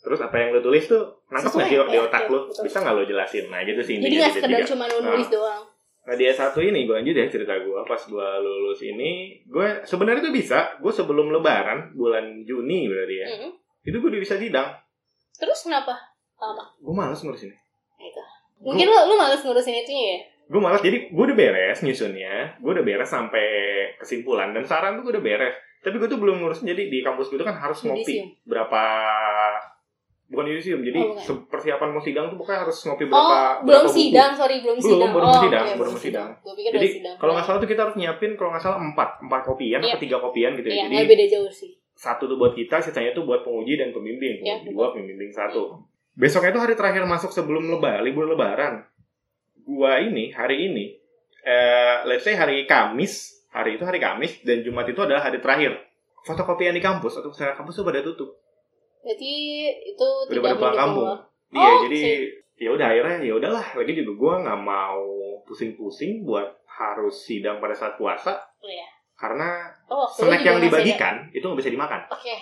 [0.00, 2.62] Terus apa yang lo tulis tuh nangkep nggak sih di ya, otak ya, lo betul.
[2.64, 3.44] bisa nggak lo jelasin?
[3.52, 4.70] Nah gitu sih jadi nggak sekedar D3.
[4.72, 5.62] cuma nulis doang.
[6.08, 10.24] Nah dia satu ini gue lanjut ya cerita gue pas gue lulus ini gue sebenarnya
[10.24, 10.80] tuh bisa.
[10.80, 13.50] Gue sebelum lebaran bulan Juni berarti ya Mm.
[13.84, 14.72] itu gue udah bisa sidang.
[15.36, 15.92] Terus kenapa?
[16.38, 17.50] Lama gue males ngurusin
[17.98, 18.22] gitu
[18.62, 20.16] mungkin lo lo males ngurusin itu ya
[20.48, 23.46] gue malas jadi gue udah beres nyusunnya gue udah beres sampai
[23.96, 25.54] kesimpulan dan saran tuh gue udah beres.
[25.78, 28.82] Tapi gue tuh belum ngurusin jadi di kampus gue tuh kan harus ngopi berapa
[30.28, 31.48] bukan yudisium jadi Oh, bukan.
[31.48, 33.96] persiapan mau sidang tuh pokoknya harus ngopi oh berapa belum berapa buku.
[33.96, 35.10] sidang sorry belum Belum, sidang.
[35.10, 36.28] baru oh, sidang, baru mau sidang.
[36.44, 37.16] pikir jadi sidang.
[37.16, 39.88] kalau nggak salah tuh kita harus nyiapin kalau nggak salah empat empat kopian Iya.
[39.88, 40.74] atau tiga kopian gitu ya.
[40.74, 41.70] Iya, jadi nggak beda jauh sih.
[41.94, 44.36] satu tuh buat kita sisanya tuh buat penguji dan pembimbing.
[44.38, 45.80] Iya, dua pembimbing satu.
[46.12, 48.84] Besoknya tuh hari terakhir masuk sebelum lebaran libur lebaran
[49.68, 50.96] gua ini hari ini
[51.44, 55.76] eh let's say hari Kamis hari itu hari Kamis dan Jumat itu adalah hari terakhir.
[56.24, 58.36] Fotokopian di kampus atau misalnya kampus tuh pada tutup.
[59.00, 59.32] Berarti
[59.86, 61.08] itu udah tidak pada pulang kampung.
[61.08, 61.16] lo.
[61.54, 62.00] iya Oh, jadi
[62.58, 63.66] ya udah akhirnya ya udahlah.
[63.78, 65.04] Lagi juga gua nggak mau
[65.48, 68.36] pusing-pusing buat harus sidang pada saat puasa.
[68.60, 68.97] Oh, iya.
[69.18, 70.64] Karena Oh, snack yang ada.
[70.64, 72.34] dibagikan itu nggak bisa dimakan Oke.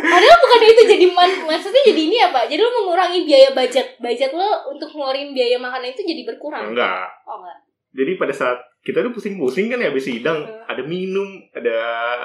[0.00, 2.46] Padahal bukan itu jadi man, maksudnya jadi ini apa?
[2.46, 3.98] Jadi lo mengurangi biaya budget.
[3.98, 6.70] Budget lo untuk ngeluarin biaya makanan itu jadi berkurang.
[6.70, 7.58] enggak Oh enggak.
[7.92, 10.62] jadi pada saat kita tuh pusing-pusing kan ya habis sidang Hmm.
[10.64, 11.74] ada minum ada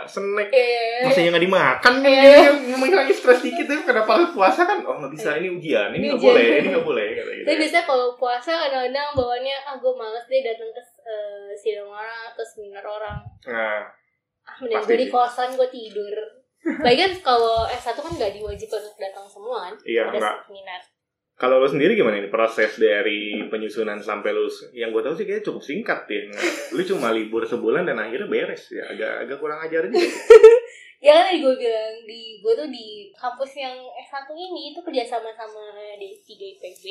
[0.04, 2.22] snack Eh, masanya nggak dimakan kan Eh.
[2.38, 6.22] dia ngomongin stres dikit tuh kenapa puasa kan oh nggak bisa ini ujian ini nggak
[6.22, 10.26] boleh ini nggak boleh kata gitu Tapi biasanya kalau puasa kadang-kadang bawaannya ah gue males
[10.28, 13.20] deh datang ke eh, sidang orang atau seminar orang.
[13.46, 13.84] nah
[14.42, 16.16] Ah mending gue di kosan gue tidur.
[16.86, 19.74] Bagian kalau S1 kan gak diwajibkan untuk datang semua kan.
[19.84, 20.82] iya Ada enggak seminar.
[21.34, 25.42] kalau lo sendiri gimana ini proses dari penyusunan sampai lulus yang gue tahu sih kayaknya
[25.44, 26.22] cukup singkat ya
[26.78, 30.06] lu cuma libur sebulan dan akhirnya beres ya agak agak kurang ajar juga
[31.02, 35.34] Ya kan tadi gue bilang di gue tuh di kampus yang S1 ini itu kerjasama
[35.34, 35.66] sama
[35.98, 36.86] D3 IPB.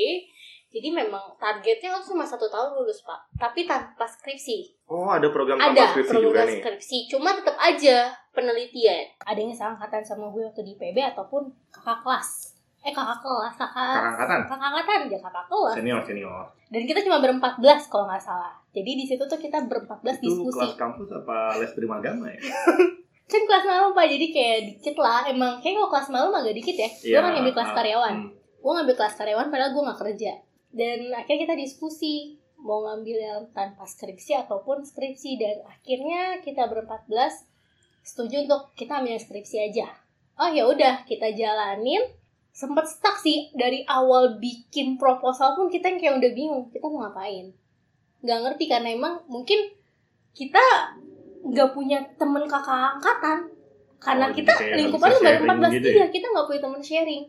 [0.70, 4.86] Jadi memang targetnya kan cuma satu tahun lulus pak, tapi tanpa skripsi.
[4.86, 7.96] oh ada program Ada tanpa skripsi juga program nih skripsi, cuma tetap aja
[8.30, 9.04] penelitian.
[9.20, 12.54] Ada yang seangkatan sama gue waktu di IPB ataupun kakak kelas.
[12.80, 14.40] eh kakak kelas Kakak kakak angkatan.
[14.46, 16.44] kakak angkatan ya kakak kelas Senior, senior.
[16.70, 20.16] dan kita cuma berempat belas kalau nggak salah jadi di situ tuh kita berempat belas
[20.16, 22.40] Itu diskusi kelas kampus apa les prima agama ya?
[23.30, 26.72] kan kelas malam pak jadi kayak dikit lah emang kayak kalau kelas malam agak dikit
[26.74, 28.30] ya gue kan ngambil kelas ah, karyawan hmm.
[28.58, 30.32] gue ngambil kelas karyawan padahal gue nggak kerja
[30.70, 35.40] dan akhirnya kita diskusi mau ngambil yang tanpa skripsi ataupun skripsi.
[35.40, 37.42] Dan akhirnya kita berempat belas
[38.04, 39.86] setuju untuk kita ambil yang skripsi aja.
[40.40, 42.00] Oh ya udah kita jalanin.
[42.50, 47.06] Sempet stuck sih dari awal bikin proposal pun kita yang kayak udah bingung kita mau
[47.06, 47.54] ngapain?
[48.20, 49.70] Nggak ngerti karena emang mungkin
[50.34, 50.60] kita
[51.46, 53.38] nggak punya temen kakak angkatan.
[54.00, 56.06] Karena Oh, kita bisa baru sharing 14 gitu iya ya?
[56.08, 57.22] kita nggak punya temen sharing.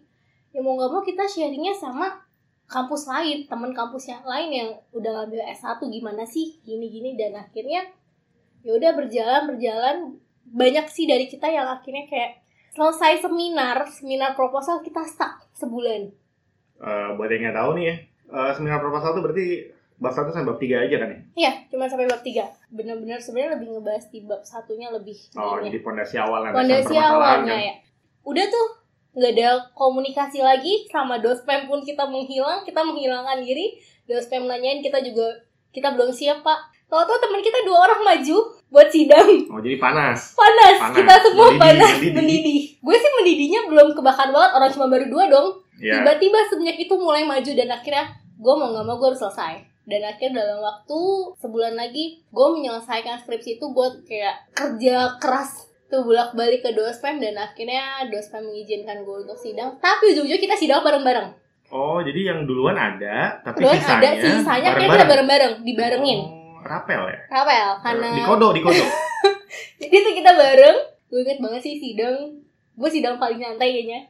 [0.51, 2.07] Ya mau nggak mau kita sharingnya sama
[2.71, 7.83] kampus lain temen kampus yang lain yang udah ngambil S1 gimana sih gini-gini dan akhirnya
[8.63, 9.97] ya udah berjalan berjalan
[10.47, 12.39] banyak sih dari kita yang akhirnya kayak
[12.71, 16.15] selesai seminar seminar proposal kita stuck sebulan
[16.81, 17.95] Eh, buat yang nggak tahu nih ya,
[18.33, 19.45] eh, seminar proposal itu berarti
[20.01, 21.19] bab satu sampai bab tiga aja kan ya?
[21.37, 22.49] Iya, cuma sampai bab 3.
[22.73, 27.13] Bener-bener sebenarnya lebih ngebahas di bab satunya lebih Oh, jadi pondasi awal landasan Fondasi permasalahan
[27.13, 27.61] awalnya kan?
[27.61, 27.75] ya.
[28.25, 28.65] Udah tuh
[29.11, 33.75] nggak ada komunikasi lagi sama dospem pun kita menghilang, kita menghilangkan diri.
[34.03, 35.27] Dospem nanyain kita juga
[35.69, 36.59] kita belum siap pak.
[36.85, 40.35] Tahu-tahu teman kita dua orang maju buat sidang Oh, jadi panas.
[40.35, 40.91] panas, Panas.
[40.93, 42.13] kita semua Mendidih, panas mendidih.
[42.13, 42.59] mendidih.
[42.77, 45.47] Gue sih mendidihnya belum kebakar banget orang cuma baru dua dong.
[45.79, 45.95] Ya.
[45.97, 49.53] Tiba-tiba semenjak itu mulai maju dan akhirnya gue mau nggak mau gue harus selesai.
[49.81, 50.99] Dan akhirnya dalam waktu
[51.37, 57.19] sebulan lagi gue menyelesaikan skripsi itu gue kayak kerja keras tuh bolak balik ke dospem
[57.19, 59.75] dan akhirnya dospem mengizinkan gue untuk sidang.
[59.83, 61.27] Tapi ujung-ujung kita sidang bareng-bareng.
[61.71, 65.53] Oh, jadi yang duluan ada, tapi Duluan sisanya ada sisanya kayak kita bareng-bareng.
[65.67, 66.19] dibarengin.
[66.23, 67.19] Oh, rapel ya?
[67.27, 68.83] Rapel karena Di kodo, di kodo.
[69.81, 70.77] Jadi tuh kita bareng
[71.09, 72.37] Gue inget banget sih sidang
[72.77, 74.07] Gue sidang paling nyantai kayaknya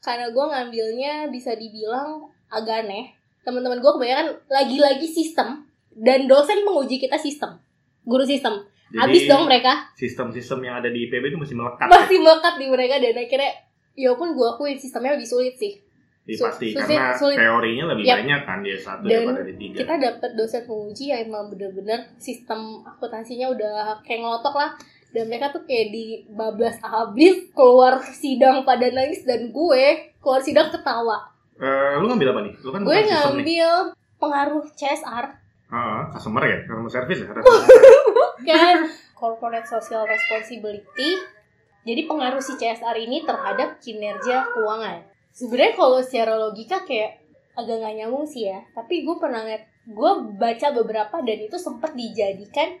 [0.00, 3.12] Karena gue ngambilnya bisa dibilang agak aneh
[3.42, 7.58] Teman-teman gue kebanyakan lagi-lagi sistem Dan dosen menguji kita sistem
[8.06, 11.84] Guru sistem Jadi, Habis dong mereka Sistem-sistem yang ada di IPB itu masih melekat.
[11.84, 11.92] ya?
[11.92, 13.52] Masih melekat di mereka Dan akhirnya
[13.94, 15.76] Ya pun gue akuin sistemnya lebih sulit sih
[16.30, 17.36] Su- pasti sulit- karena sulit.
[17.36, 18.16] teorinya lebih Yap.
[18.18, 19.76] banyak kan dia satu Dan daripada di tiga.
[19.78, 24.70] Kita dapet dosen penguji yang emang bener-bener Sistem akuntansinya udah kayak ngelotok lah
[25.08, 29.84] dan mereka tuh kayak di bablas habis keluar sidang pada nangis dan gue
[30.18, 32.54] keluar sidang ketawa Eh, lu ngambil apa nih?
[32.58, 33.18] Lu kan gue sistem nih.
[33.18, 33.70] ngambil
[34.14, 35.26] pengaruh CSR
[35.68, 37.28] Heeh, customer ya, customer service ya.
[38.48, 41.20] kan corporate social responsibility
[41.88, 45.08] jadi pengaruh si CSR ini terhadap kinerja keuangan.
[45.32, 47.24] Sebenarnya kalau secara logika kayak
[47.56, 51.96] agak nggak nyambung sih ya tapi gue pernah ngeliat gue baca beberapa dan itu sempat
[51.96, 52.76] dijadikan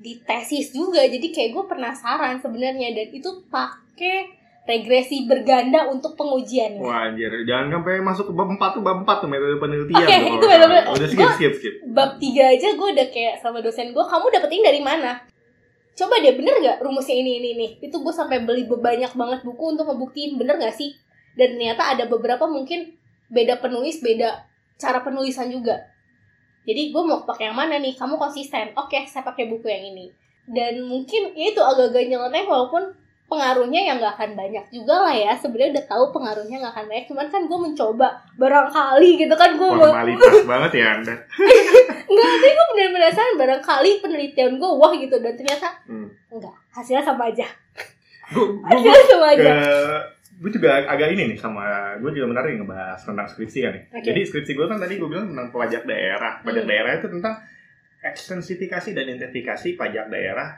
[0.00, 1.04] di tesis juga.
[1.04, 4.39] Jadi kayak gue penasaran sebenarnya dan itu pakai
[4.70, 6.78] regresi berganda untuk pengujian.
[6.78, 10.06] Wah anjir, jangan sampai masuk ke bab 4 tuh bab 4 tuh metode penelitian.
[10.06, 10.84] Oke, tuh itu salah.
[10.94, 11.74] Udah skip, Gua- skip, skip.
[11.90, 15.18] bab tiga aja gue udah kayak sama dosen gue kamu dapet ini dari mana?
[15.98, 19.64] Coba deh bener gak rumusnya ini ini nih itu gue sampai beli banyak banget buku
[19.74, 20.94] untuk ngebuktiin bener gak sih?
[21.34, 22.94] Dan ternyata ada beberapa mungkin
[23.28, 24.46] beda penulis beda
[24.78, 25.76] cara penulisan juga.
[26.64, 27.98] Jadi gue mau pakai yang mana nih?
[27.98, 28.70] Kamu konsisten.
[28.78, 30.08] Oke saya pakai buku yang ini.
[30.50, 32.99] Dan mungkin ya itu agak-agak nyeleneh walaupun
[33.30, 37.06] pengaruhnya yang nggak akan banyak juga lah ya sebenarnya udah tahu pengaruhnya nggak akan banyak
[37.06, 41.14] cuman kan gue mencoba barangkali gitu kan gue mau Formalitas banget ya Anda.
[42.02, 46.10] Enggak, tapi gue bener penasaran barangkali penelitian gue wah gitu dan ternyata Hmm.
[46.28, 47.46] enggak hasilnya sama aja
[48.30, 49.52] Gue sama ke aja
[50.40, 51.62] gue juga agak ini nih sama
[51.96, 53.84] gue juga menarik ngebahas tentang skripsi kan nih.
[53.92, 54.04] Oke.
[54.04, 56.40] Jadi skripsi gue kan tadi gue bilang tentang pajak daerah.
[56.40, 56.70] Pajak Hmm.
[56.70, 57.34] daerah itu tentang
[58.00, 60.56] ekstensifikasi dan identifikasi pajak daerah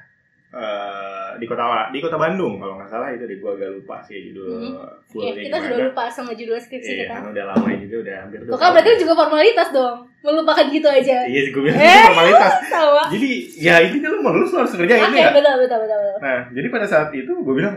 [0.53, 4.29] eh, di kota di kota Bandung kalau nggak salah itu di gue agak lupa sih
[4.29, 4.85] judul Hmm.
[5.09, 8.15] fullnya Oke, kita sudah lupa sama judul skripsi Iya, kita kan udah lama juga udah
[8.21, 12.05] hampir dua kan berarti juga formalitas dong melupakan gitu aja Iya, gue bilang Eh.
[12.07, 12.53] formalitas.
[12.67, 15.31] sama Jadi ya intinya lu mau lulus lu harus ngerjain oke ya.
[15.31, 16.19] betul betul betul betul.
[16.21, 17.75] Nah, jadi pada saat itu gue bilang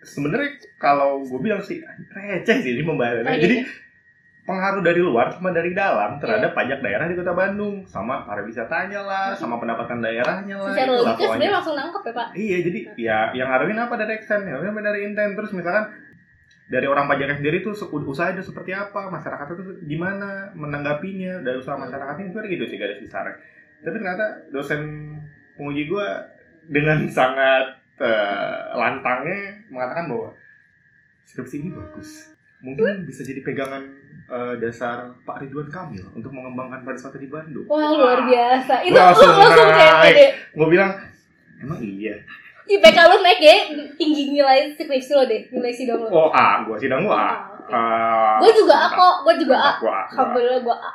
[0.00, 1.80] sebenarnya kalau gue bilang sih
[2.10, 3.26] receh sih ini pembahasannya.
[3.26, 3.68] Oh, Jadi iya.
[4.48, 7.84] Pengaruh dari luar sama dari dalam terhadap pajak daerah di Kota Bandung.
[7.84, 9.38] Sama pariwisatanya lah, Hmm.
[9.38, 10.72] sama pendapatan daerahnya lah.
[10.72, 12.28] secara itulah logika sebenarnya langsung nangkep ya pak?
[12.34, 13.94] Iya, jadi ya yang ngaruhin apa?
[14.00, 15.32] Dari extend, ya dari intent.
[15.36, 15.84] Terus misalkan
[16.70, 17.74] dari orang pajaknya sendiri tuh
[18.06, 20.54] usaha itu seperti apa, masyarakat itu gimana?
[20.56, 21.44] Menanggapinya?
[21.44, 23.36] Dari usaha masyarakatnya itu gitu sih garis besarnya.
[23.84, 24.80] Tapi ternyata dosen
[25.56, 26.24] penguji gua
[26.70, 30.32] dengan sangat eh, lantangnya mengatakan bahwa
[31.28, 32.32] skripsi ini bagus.
[32.64, 33.99] Mungkin bisa jadi pegangan
[34.30, 37.66] eh, dasar Pak Ridwan Kamil untuk mengembangkan pariwisata di Bandung.
[37.66, 40.90] wah luar biasa itu Langsung lu langsung kayak pede Gue bilang,
[41.58, 42.14] emang iya.
[42.64, 43.56] IPK lu naik ya
[43.92, 47.30] tinggi nilai skripsi lo deh nilai sidang lo Oh A, gua sidang gua A.
[47.66, 49.70] Eh, Gue juga A kok, gue juga A.
[49.76, 50.14] gua A, gua.
[50.14, 50.90] Alhamdulillah gue A.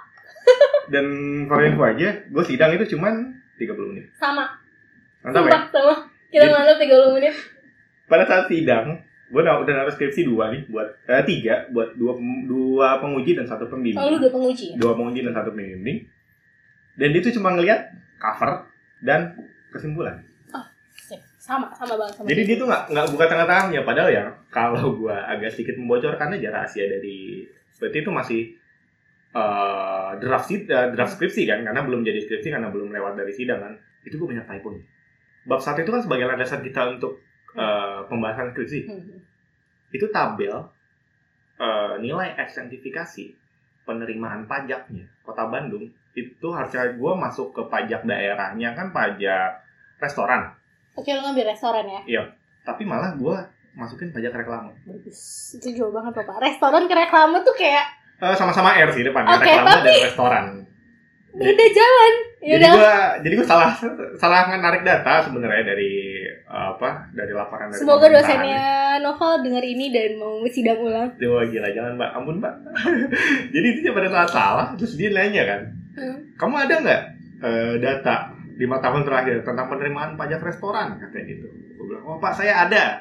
[0.94, 1.06] Dan
[1.46, 3.14] for info aja, gue sidang itu cuman
[3.58, 4.06] 30 menit.
[4.14, 4.48] Sama,
[5.20, 5.58] Mantap ya?
[5.68, 5.94] sama.
[6.28, 7.34] Kita mantap 30 menit.
[8.06, 12.14] Pada saat sidang, gue udah naruh skripsi dua nih, buat eh, tiga, buat dua
[12.46, 13.98] dua penguji dan satu pembimbing.
[13.98, 14.78] Oh, lu udah penguji?
[14.78, 16.06] Dua penguji dan satu pembimbing.
[16.96, 17.90] Dan dia tuh cuma ngelihat
[18.22, 18.70] cover
[19.02, 19.34] dan
[19.74, 20.22] kesimpulan.
[20.96, 21.22] Sip.
[21.38, 23.82] Sama, sama banget sama Jadi dia tuh nggak nggak buka tengah-tengahnya.
[23.86, 28.42] Padahal ya kalau gue agak sedikit membocorkan aja rahasia dari seperti itu masih
[29.34, 33.62] eh, draft eh, draft skripsi kan, karena belum jadi skripsi karena belum lewat dari sidang
[33.62, 33.74] kan.
[34.06, 34.82] Itu gue banyak typo nya.
[35.46, 37.25] Bab satu itu kan sebagai landasan kita untuk
[37.56, 38.80] eh, pembahasan skripsi.
[38.86, 39.20] Hmm.
[39.90, 40.54] Itu tabel
[41.56, 43.32] eh, nilai eksentifikasi
[43.86, 49.62] penerimaan pajaknya kota Bandung itu harusnya gue masuk ke pajak daerahnya kan pajak
[50.02, 50.50] restoran
[50.96, 52.24] Oke, lu ngambil restoran ya?
[52.66, 53.36] tapi malah gue
[53.76, 55.54] masukin pajak reklame Bagus.
[55.60, 56.40] Itu jauh banget, Bapak.
[56.42, 60.46] Restoran ke reklame tuh kayak Eh, sama-sama R sih depannya Oke, reklame tapi- dan restoran
[61.36, 62.14] beda jalan.
[62.40, 62.94] Ya jadi gue
[63.28, 63.76] jadi gue salah
[64.16, 68.66] salah narik data sebenarnya dari apa dari laporan dari Semoga dosennya
[69.00, 71.10] Novel dengar ini dan mau sidang ulang.
[71.16, 72.10] Wah gila jangan mbak.
[72.16, 72.54] Ampun mbak.
[73.56, 75.62] Jadi itu pada saat salah terus dia nanya kan
[75.96, 76.36] Hmm.
[76.36, 77.02] kamu ada nggak
[77.40, 78.16] eh, data
[78.60, 81.00] lima tahun terakhir tentang penerimaan pajak restoran?
[81.00, 81.48] Katanya gitu.
[81.80, 83.00] Gue bilang oh pak saya ada.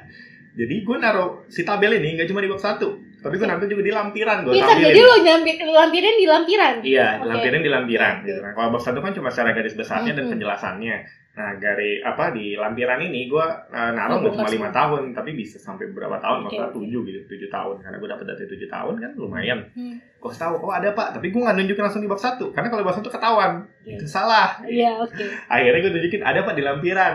[0.54, 2.94] Jadi gue naruh si tabel ini nggak cuma di bab satu
[3.24, 6.74] tapi gue naruh juga di lampiran gue Pintar, jadi lo nyampir, lampirin di lampiran.
[6.84, 7.32] iya Oke.
[7.32, 8.52] lampiran di lampiran gitu kan.
[8.52, 10.32] Kalau bab satu kan cuma secara garis besarnya dan Mhm.
[10.36, 10.96] penjelasannya.
[11.34, 15.56] Nah dari apa di lampiran ini gue uh, naruh nggak cuma lima tahun tapi bisa
[15.56, 16.46] sampai berapa tahun?
[16.46, 17.74] Oke, maksudnya tujuh gitu tujuh tahun.
[17.80, 19.58] Karena gue dapat data tujuh tahun kan lumayan.
[19.72, 19.96] Hmm.
[19.98, 21.16] gue tahu oh ada pak.
[21.16, 22.52] Tapi gue nggak nunjukin langsung di bab satu.
[22.52, 23.66] Karena kalau bab satu ketahuan.
[23.82, 23.98] Iya.
[23.98, 24.56] itu salah.
[24.62, 25.24] Iya, oke.
[25.52, 27.14] akhirnya gue tunjukin ada pak di lampiran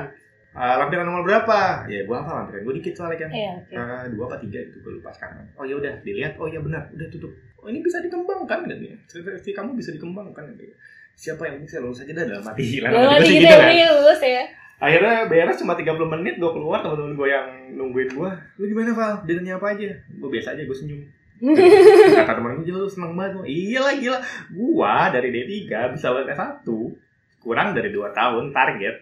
[0.60, 1.88] Eh, lampiran nomor berapa?
[1.88, 2.68] Ya gue apa lampiran.
[2.68, 3.32] Gue dikit soalnya kan.
[3.32, 3.74] Iya, oke.
[3.80, 5.40] Eh, dua apa tiga itu gue lupa sekarang.
[5.56, 6.36] Oh ya udah dilihat.
[6.36, 6.84] Oh ya benar.
[6.92, 7.32] Udah tutup.
[7.60, 8.96] Oh ini bisa dikembangkan kan ya?
[9.08, 10.68] Skripsi kamu bisa dikembangkan gitu.
[11.16, 12.80] siapa yang bisa lulus aja dah dalam hati.
[12.80, 13.68] Dalam Dalam hati gitu kan.
[13.68, 14.44] ini lulus ya.
[14.80, 19.14] akhirnya beres cuma 30 menit gue keluar teman-teman gue yang nungguin gue lu gimana Val?
[19.28, 19.92] Ditanya apa aja?
[20.08, 21.04] Gue biasa aja gue senyum.
[22.16, 24.20] Kata temen gue lu seneng banget Gua, iya lah gila.
[24.52, 26.64] Gua dari D3 bisa lulus S1
[27.44, 28.96] kurang dari 2 tahun target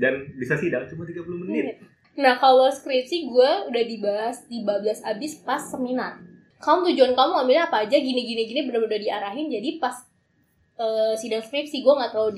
[0.00, 1.76] dan bisa sidang cuma 30 menit
[2.10, 6.18] Nah, kalau skripsi gue udah dibahas di bablas abis pas seminar.
[6.58, 9.94] Kamu tujuan kamu ambilnya apa aja gini gini gini bener-bener diarahin jadi pas
[10.76, 12.34] eh, sidang skripsi gue nggak terlalu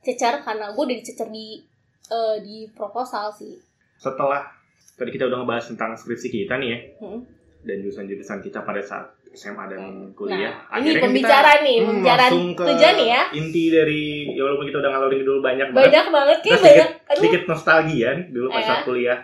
[0.00, 1.60] dicecar karena gue udah dicecar di
[2.06, 3.58] eh, di proposal sih.
[3.98, 4.46] setelah
[4.94, 7.20] tadi kita udah ngebahas tentang skripsi kita nih ya Hmm.
[7.62, 12.32] dan jurusan-jurusan kita pada saat SMA dan kuliah Nah, ini kan pembicaraan nih, hmm, pembicaraan
[12.52, 13.22] tujuan nih ya.
[13.32, 16.88] inti dari ya walaupun kita udah ngalorin dulu banyak banget Banyak banget kayak banyak.
[17.02, 18.66] Aduh, sedikit nostalgia nih dulu pas Eh.
[18.66, 19.18] saat kuliah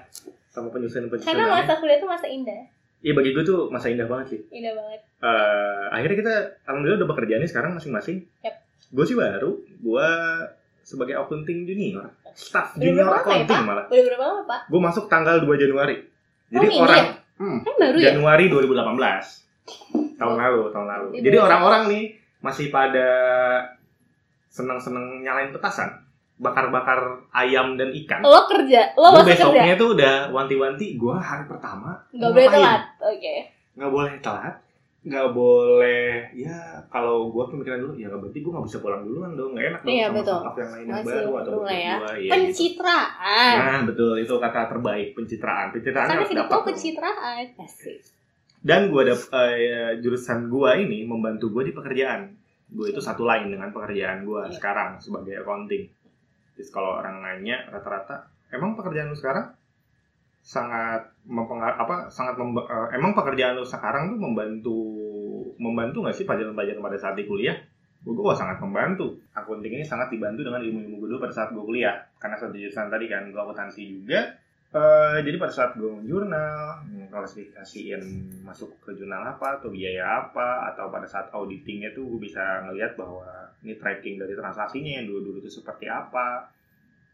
[0.48, 2.60] sama karena penyusunan-penyusunannya masa kuliah tuh masa indah,
[2.98, 5.00] iya bagi gue tuh masa indah banget sih indah banget.
[5.20, 8.54] Eh, akhirnya kita alhamdulillah udah bekerja nih sekarang masing-masing Yap.
[8.90, 10.08] gue sih baru gue
[10.80, 13.60] sebagai accounting junior staff junior ya, accounting Pak?
[13.62, 14.60] malah Udah berapa lama pak?
[14.66, 15.96] gue masuk tanggal 2 Januari
[16.48, 17.12] jadi Oh, orang ya?
[17.36, 18.04] hmm, Kan baru ya?
[18.10, 19.47] Januari 2018
[20.14, 22.04] tahun lalu tahun lalu Ini jadi orang-orang nih
[22.38, 23.08] masih pada
[24.48, 25.90] seneng-seneng nyalain petasan
[26.36, 27.02] bakar-bakar
[27.32, 29.42] ayam dan ikan Lo kerja, lo masih kerja.
[29.42, 32.82] besoknya tuh udah wanti-wanti gue hari pertama Gak mau boleh telat.
[33.00, 33.34] Oke.
[33.74, 34.54] nggak boleh telat
[34.98, 39.54] nggak boleh ya kalau gue pemikiran dulu ya berarti gue nggak bisa pulang duluan dong
[39.54, 40.40] nggak enak dong Iya, sama betul.
[40.58, 41.70] yang lain yang baru atau ya.
[41.70, 42.32] iya, gitu.
[42.34, 43.54] Pencitraan.
[43.56, 47.44] nah betul itu kata terbaik pencitraan pencitraan Karena harus dapat pencitraan.
[47.56, 47.98] Asik.
[48.58, 49.14] Dan gue ada
[49.46, 52.34] eh, jurusan gue ini membantu gue di pekerjaan.
[52.68, 54.54] Gue itu satu lain dengan pekerjaan gue Iya.
[54.58, 55.88] sekarang sebagai accounting.
[56.58, 59.54] Terus kalau orang nanya rata-rata emang pekerjaan lu sekarang?
[60.42, 64.78] Sangat mempengar apa sangat memba- eh, emang pekerjaan lu sekarang tuh membantu
[65.58, 67.56] membantu nggak sih pelajaran-pelajaran pada saat di kuliah?
[68.02, 69.18] Gue gue sangat membantu.
[69.34, 71.94] Accounting ini sangat dibantu dengan ilmu-ilmu gue dulu pada saat gue kuliah.
[72.18, 74.34] Karena satu jurusan tadi kan gue akuntansi juga
[74.68, 78.04] Eh, jadi pada saat gue jurnal, klasifikasiin
[78.44, 82.92] masuk ke jurnal apa atau biaya apa atau pada saat auditingnya tuh gue bisa ngelihat
[82.92, 86.52] bahwa ini tracking dari transaksinya yang dulu-dulu itu seperti apa,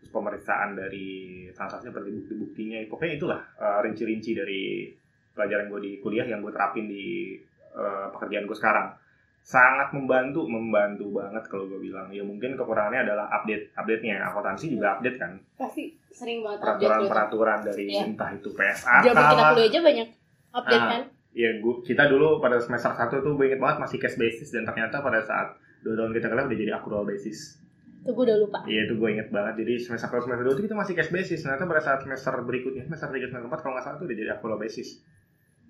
[0.02, 4.90] terus pemeriksaan dari transaksinya berarti bukti-buktinya, pokoknya itulah eh, rinci-rinci dari
[5.30, 7.38] pelajaran gue di kuliah yang gue terapin di
[7.70, 8.98] eh, pekerjaan gue sekarang
[9.44, 14.72] sangat membantu membantu banget kalau gue bilang ya mungkin kekurangannya adalah update update nya akuntansi
[14.72, 16.88] juga update kan Pasti sering banget update gitu.
[16.88, 18.02] peraturan-peraturan dari Iya.
[18.06, 20.08] entah itu PSAK Zaman kita kuliah aja banyak
[20.50, 20.90] update Ah.
[20.90, 21.02] kan.
[21.34, 24.62] Ya, gua, kita dulu pada semester 1 tuh gue inget banget masih cash basis dan
[24.62, 25.52] ternyata pada saat
[25.82, 27.58] dua tahun kita kuliah udah jadi accrual basis.
[28.00, 28.58] Itu gue udah lupa.
[28.64, 29.60] Iya itu gue inget banget.
[29.60, 31.42] Jadi semester satu semester 2 tuh kita masih cash basis.
[31.42, 34.30] Ternyata pada saat semester berikutnya, semester 3 semester 4 kalau nggak salah tuh udah jadi
[34.30, 34.88] accrual basis.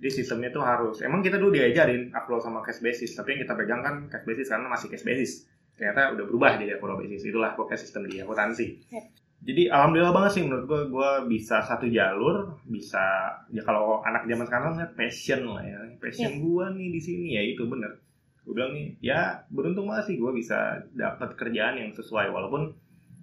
[0.04, 3.56] Jadi sistemnya tuh harus, emang kita dulu diajarin accrual sama cash basis, tapi yang kita
[3.56, 5.48] pegang kan cash basis karena masih cash basis.
[5.80, 7.24] Ternyata udah berubah jadi accrual basis.
[7.24, 8.84] Itulah pokoknya sistem di akuntansi.
[8.92, 9.04] Yep.
[9.48, 14.44] Jadi alhamdulillah banget sih menurut gue, gue bisa satu jalur, bisa ya kalau anak zaman
[14.44, 17.96] sekarang kan passion lah ya, passion gue nih di sini ya itu bener.
[18.44, 22.76] Gue bilang nih, ya beruntung banget sih gue bisa dapat kerjaan yang sesuai walaupun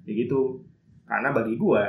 [0.10, 0.66] ya gitu.
[1.06, 1.84] Karena bagi gue,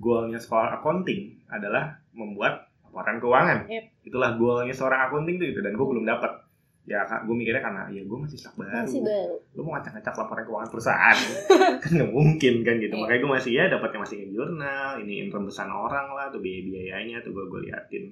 [0.00, 2.63] goalnya sekolah accounting adalah membuat
[2.94, 3.58] laporan keuangan.
[3.66, 3.84] Yep.
[4.06, 6.46] Itulah goalnya seorang accounting tuh gitu dan gue belum dapat.
[6.84, 8.86] Ya gue mikirnya karena ya gue masih stuck baru.
[8.86, 9.36] Masih baru.
[9.58, 11.18] Lu mau ngacak-ngacak laporan keuangan perusahaan
[11.82, 12.94] kan nggak mungkin kan gitu.
[12.94, 13.02] Iya.
[13.02, 17.34] Makanya gue masih ya dapatnya masih in jurnal, ini rembesan orang lah tuh biaya-biayanya tuh
[17.34, 18.04] gue gue liatin.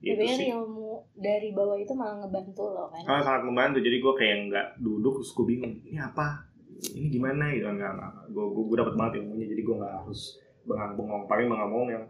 [0.00, 0.48] Gitu Tapi kan sih.
[0.52, 3.02] ilmu dari bawah itu malah ngebantu lo kan.
[3.04, 3.78] Sangat sangat membantu.
[3.82, 6.44] Jadi gue kayak nggak duduk terus gue bingung ini apa,
[6.92, 7.92] ini gimana gitu enggak.
[8.32, 9.48] Gue gue, gue dapat banget ilmunya.
[9.48, 10.20] Jadi gue nggak harus
[10.68, 12.04] bengang-bengong paling bengang-bengong yang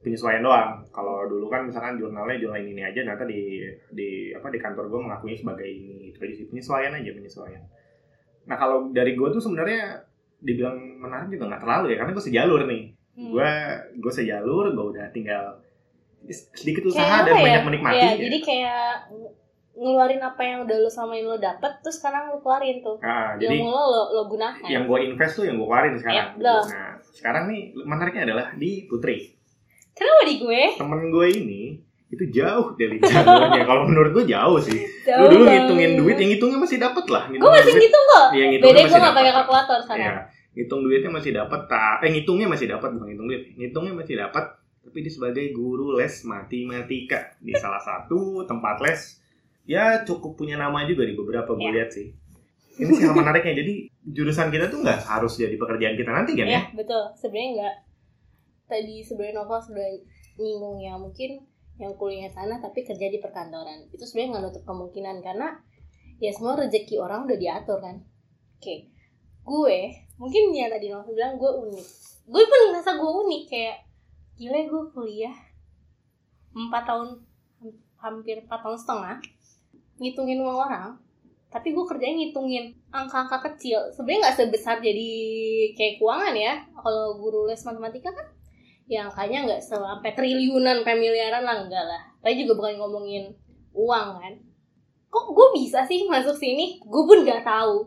[0.00, 0.80] penyesuaian doang.
[0.90, 3.42] Kalau dulu kan misalkan jurnalnya jurnal ini aja, nanti di
[3.92, 6.12] di apa di kantor gue mengakuinya sebagai ini.
[6.12, 7.62] Itu aja sih penyesuaian aja penyesuaian.
[8.48, 10.00] Nah kalau dari gue tuh sebenarnya
[10.40, 12.82] dibilang menarik juga nggak terlalu ya karena gue sejalur nih.
[13.16, 13.30] Hmm.
[13.36, 13.52] Gue
[14.00, 15.44] gue sejalur, gue udah tinggal
[16.30, 17.44] sedikit usaha dan ya?
[17.44, 17.96] banyak menikmati.
[17.96, 19.34] Iya, jadi kayak ng-
[19.80, 23.00] ngeluarin apa yang udah lo sama lo dapet terus sekarang lo keluarin tuh.
[23.00, 24.68] Nah, jadi Ilmu lo lo, lo gunakan.
[24.68, 26.36] yang gue invest tuh yang gue keluarin sekarang.
[26.36, 29.39] Ya, nah, sekarang nih menariknya adalah di Putri.
[30.00, 30.62] Kenapa di gue?
[30.74, 31.62] Temen gue ini
[32.08, 33.62] itu jauh dari jalurnya.
[33.68, 34.80] Kalau menurut gue jauh sih.
[35.04, 37.22] Jauh Lu dulu ngitungin duit, yang ngitungnya masih dapat lah.
[37.28, 38.26] Gue masih ngitung kok.
[38.32, 39.14] Iya, Beda gue masih gak dapet.
[39.14, 40.02] pakai kalkulator sekarang.
[40.02, 40.12] Iya,
[40.50, 41.60] ngitung duitnya masih dapat.
[42.00, 43.42] Eh ngitungnya masih dapat bukan ngitung duit.
[43.54, 44.44] Ngitungnya masih dapat.
[44.80, 49.20] Tapi dia sebagai guru les matematika di salah satu tempat les.
[49.62, 51.74] Ya cukup punya nama juga di beberapa gue Iya.
[51.76, 52.08] lihat sih.
[52.74, 53.54] Ini sih hal menariknya.
[53.54, 56.50] Jadi jurusan kita tuh nggak harus jadi pekerjaan kita nanti kan ya?
[56.50, 57.02] Iya betul.
[57.14, 57.74] Sebenarnya enggak.
[58.70, 59.88] Tadi sebenarnya novel sudah
[60.38, 61.42] nyinggung ya mungkin
[61.80, 65.58] yang kuliah sana tapi kerja di perkantoran itu sebenarnya nggak nutup kemungkinan karena
[66.22, 67.98] ya semua rezeki orang udah diatur kan.
[68.60, 68.86] Oke,
[69.42, 69.78] gue
[70.20, 71.88] mungkin ya tadi novel bilang gue unik.
[72.30, 73.76] Gue pun ngerasa gue unik kayak
[74.40, 75.36] gila gue kuliah
[76.56, 77.08] empat tahun
[78.00, 79.16] hampir empat tahun setengah
[80.00, 80.96] ngitungin uang orang
[81.50, 85.10] tapi gue kerjanya ngitungin angka-angka kecil sebenarnya nggak sebesar jadi
[85.76, 88.26] kayak keuangan ya kalau guru les matematika kan
[88.90, 92.02] ya angkanya nggak sampai triliunan sampai miliaran lah enggak lah.
[92.18, 93.30] Tapi juga bukan ngomongin
[93.70, 94.34] uang kan.
[95.06, 96.82] Kok gue bisa sih masuk sini?
[96.82, 97.86] Gue pun nggak tahu.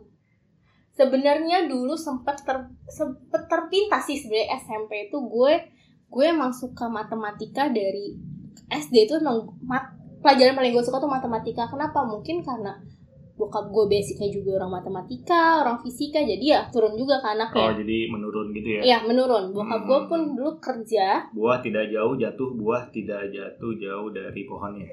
[0.96, 5.54] Sebenarnya dulu sempat ter sempet terpintas sih sebenarnya SMP itu gue
[6.08, 8.16] gue emang suka matematika dari
[8.70, 9.92] SD itu emang mat,
[10.24, 11.68] pelajaran paling gue suka tuh matematika.
[11.68, 12.00] Kenapa?
[12.08, 12.80] Mungkin karena
[13.34, 17.82] bokap gue basicnya juga orang matematika orang fisika jadi ya turun juga ke Oh anaknya
[17.82, 18.82] jadi menurun gitu ya?
[18.86, 19.50] Iya menurun.
[19.50, 19.90] Bokap Hmm.
[19.90, 21.28] gue pun dulu kerja.
[21.34, 24.86] Buah tidak jauh jatuh, buah tidak jatuh jauh dari pohonnya.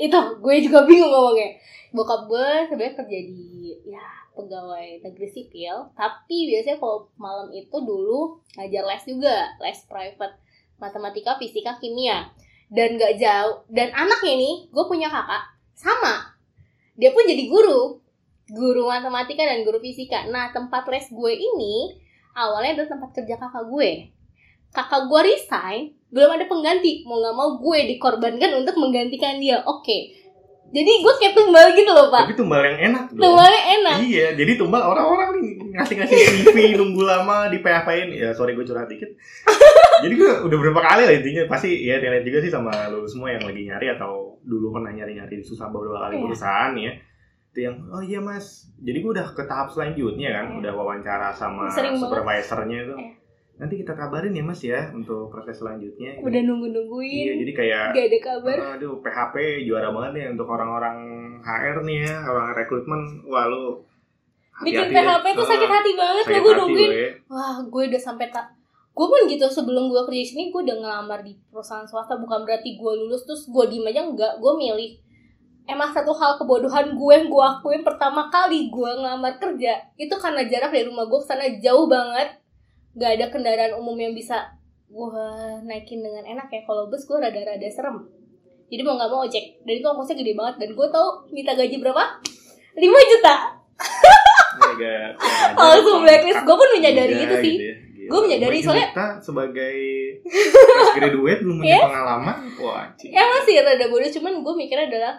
[0.00, 1.60] Itu gue juga bingung ngomongnya.
[1.92, 4.04] Bokap gue sebenarnya kerja di ya
[4.34, 5.94] pegawai negeri sipil.
[5.94, 10.34] Tapi biasanya kalau malam itu dulu ngajar les juga, les private
[10.80, 12.32] matematika, fisika, kimia.
[12.66, 13.62] Dan gak jauh.
[13.70, 16.33] Dan anaknya nih, gue punya kakak sama.
[16.94, 17.98] Dia pun jadi guru,
[18.50, 20.26] guru matematika dan guru fisika.
[20.30, 21.98] Nah tempat les gue ini
[22.34, 23.90] awalnya adalah tempat kerja kakak gue.
[24.74, 27.06] Kakak gue resign, belum ada pengganti.
[27.06, 29.62] Mau nggak mau gue dikorbankan untuk menggantikan dia.
[29.66, 30.24] Oke.
[30.74, 32.26] Jadi gue kayak tumbal gitu loh pak.
[32.26, 33.22] Tapi tumbal yang enak dong.
[33.22, 33.96] Tumbalnya enak.
[34.02, 35.43] Iya, jadi tumbal orang-orang nih
[35.74, 36.16] ngasih-ngasih
[36.46, 38.08] CV nunggu lama di PHP-in.
[38.14, 39.10] Ya sorry gue curhat dikit.
[40.02, 43.30] jadi gue udah berapa kali lah intinya pasti ya relate juga sih sama lu semua
[43.30, 46.24] yang lagi nyari atau dulu pernah nyari-nyari susah beberapa kali Iya.
[46.24, 46.92] perusahaan ya.
[47.50, 48.70] Itu yang oh iya mas.
[48.78, 50.56] Jadi gue udah ke tahap selanjutnya kan, Iya.
[50.60, 52.94] udah wawancara sama Sering supervisornya itu.
[52.94, 53.10] Iya.
[53.54, 56.18] Nanti kita kabarin ya mas ya untuk proses selanjutnya.
[56.18, 57.38] Udah Iya, nunggu-nungguin.
[57.40, 58.56] jadi kayak Gak ada kabar.
[58.74, 60.98] Aduh, PHP juara banget nih untuk orang-orang
[61.38, 63.00] HR nih ya, orang rekrutmen.
[63.24, 63.78] Wah, lu
[64.62, 65.18] Bikin hati-hati ya.
[65.18, 66.90] PHP tuh sakit hati banget sakit loh gue nungguin.
[67.26, 68.46] Wah, gue udah sampai tak
[68.94, 72.14] gue pun gitu sebelum gue kerja di sini gue udah ngelamar di perusahaan swasta.
[72.14, 74.38] Bukan berarti gue lulus terus gue diem aja enggak.
[74.38, 75.02] Gue milih.
[75.64, 80.44] Emang satu hal kebodohan gue yang gue akuin pertama kali gue ngelamar kerja itu karena
[80.44, 82.38] jarak dari rumah gue ke sana jauh banget.
[82.94, 84.54] Gak ada kendaraan umum yang bisa
[84.86, 85.26] gue
[85.66, 86.62] naikin dengan enak ya.
[86.62, 88.06] Kalau bus gue rada-rada serem.
[88.70, 89.66] Jadi mau nggak mau ojek.
[89.66, 90.54] Dan itu ongkosnya gede banget.
[90.62, 92.04] Dan gue tau minta gaji berapa?
[92.74, 93.34] 5 juta
[94.56, 95.08] Ajar.
[95.58, 97.76] langsung blacklist gue pun menyadari Iya, itu sih gitu ya.
[98.04, 99.76] Gue menyadari, soalnya- kita sebagai
[100.68, 101.80] fresh graduate belum punya Iya.
[101.82, 102.36] pengalaman.
[102.58, 103.08] Wah, cik.
[103.08, 105.14] ya masih rada bodoh cuman gue mikirnya adalah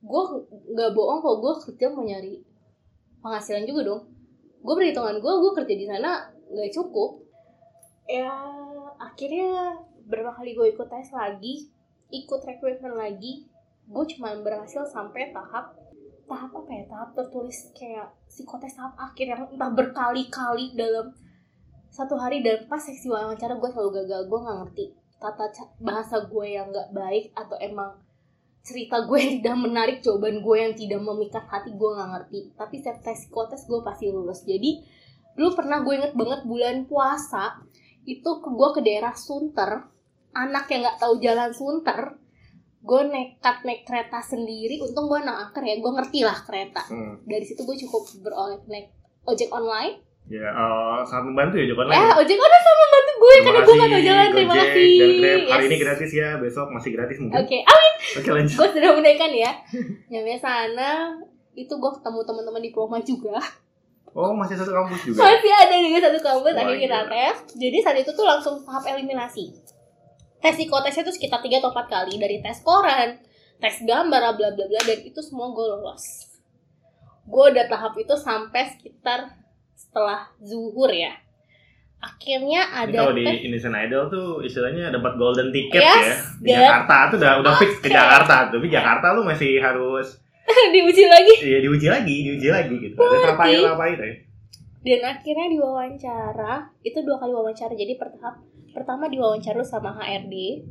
[0.00, 0.22] gue
[0.70, 2.40] nggak bohong kalau gue kerja mau nyari
[3.18, 4.02] penghasilan juga dong
[4.58, 6.10] gue perhitungan gue gue kerja di sana
[6.46, 7.20] nggak cukup
[8.06, 8.32] ya
[8.96, 11.68] akhirnya berapa kali gue ikut tes lagi
[12.08, 13.44] ikut recruitment lagi
[13.84, 15.76] gue cuma berhasil sampai tahap
[16.30, 16.84] tahap apa ya?
[16.86, 21.10] Tahap tertulis kayak psikotes tahap akhir yang entah berkali-kali dalam
[21.90, 24.30] satu hari dan pas seksi wawancara gue selalu gagal.
[24.30, 24.84] Gue nggak ngerti
[25.18, 25.50] tata
[25.82, 27.98] bahasa gue yang nggak baik atau emang
[28.62, 32.40] cerita gue yang tidak menarik jawaban gue yang tidak memikat hati gue nggak ngerti.
[32.54, 34.46] Tapi setiap tes psikotes gue pasti lulus.
[34.46, 34.86] Jadi
[35.34, 37.58] dulu pernah gue inget banget bulan puasa
[38.06, 39.90] itu ke gue ke daerah Sunter.
[40.30, 42.19] Anak yang nggak tahu jalan Sunter
[42.80, 47.20] gue nekat naik kereta sendiri untung gue anak angker ya gue ngerti lah kereta Hmm.
[47.22, 48.88] dari situ gue cukup beroleh naik
[49.24, 53.60] ojek online Ya, eh, sangat membantu ya Joko eh ojek online sama membantu gue karena
[53.60, 55.40] gue gak tau jalan terima kasih dan Grab.
[55.42, 55.66] Hari Yes.
[55.66, 57.36] ini gratis ya, besok masih gratis mungkin.
[57.36, 58.54] oke amin Oke lanjut.
[58.54, 59.52] gue sudah menaikkan ya
[60.06, 60.90] nyampe sana
[61.52, 63.36] itu gue ketemu teman-teman diploma juga
[64.10, 65.22] Oh, masih satu kampus juga.
[65.24, 67.10] masih ada juga satu kampus Wah, akhirnya kita gila.
[67.10, 69.44] tes jadi saat itu tuh langsung tahap eliminasi
[70.40, 73.20] tes psikotesnya tuh sekitar 3 atau 4 kali dari tes koran
[73.60, 76.04] tes gambar bla bla bla dan itu semua gue lolos
[77.28, 79.36] gue udah tahap itu sampai sekitar
[79.76, 81.12] setelah zuhur ya
[82.00, 86.16] akhirnya ada kalau di Indonesian Idol tuh istilahnya dapat golden ticket Yes, ya.
[86.40, 87.92] Di Jakarta tuh udah udah fix ke.
[87.92, 90.16] Jakarta, tapi Jakarta lu masih harus
[90.74, 92.96] diuji lagi ya diuji lagi, diuji lagi gitu.
[92.96, 93.76] Ada tapai ya.
[94.80, 98.40] dan akhirnya diwawancara itu dua kali wawancara jadi pertahap
[98.70, 100.64] pertama diwawancara sama HRD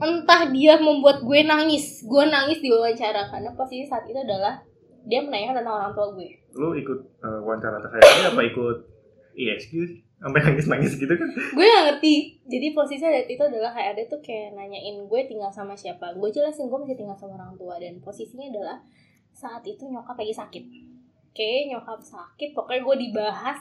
[0.00, 2.02] entah dia membuat gue nangis.
[2.08, 4.64] Gue nangis di wawancara karena posisi saat itu adalah
[5.04, 6.28] dia menanyakan tentang orang tua gue.
[6.56, 8.76] Lu ikut eh, wawancara HRD apa ikut
[9.36, 10.00] ISQ sih?
[10.20, 11.28] sampai nangis-nangis gitu kan?
[11.32, 12.44] gue gak ngerti.
[12.44, 16.12] Jadi posisi saat itu adalah HRD tuh kayak nanyain gue tinggal sama siapa.
[16.12, 17.80] Gue jelasin gue masih tinggal sama orang tua.
[17.80, 18.84] Dan posisinya adalah
[19.32, 20.64] saat itu nyokap lagi sakit.
[21.32, 23.58] Oke nyokap sakit pokoknya gue dibahas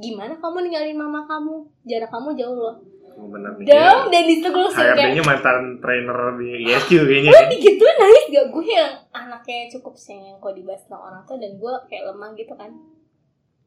[0.00, 1.68] gimana kamu ninggalin mama kamu?
[1.84, 2.80] Jarak kamu jauh loh
[3.12, 3.66] Bener nih.
[3.66, 7.30] dong dan itu gue langsung kayak HRD-nya mantan trainer di ISQ kayaknya.
[7.30, 11.52] gue digituin nangis gak gue yang anaknya cukup sayang kalau dibahas tentang orang tua dan
[11.54, 12.70] gue kayak lemah gitu kan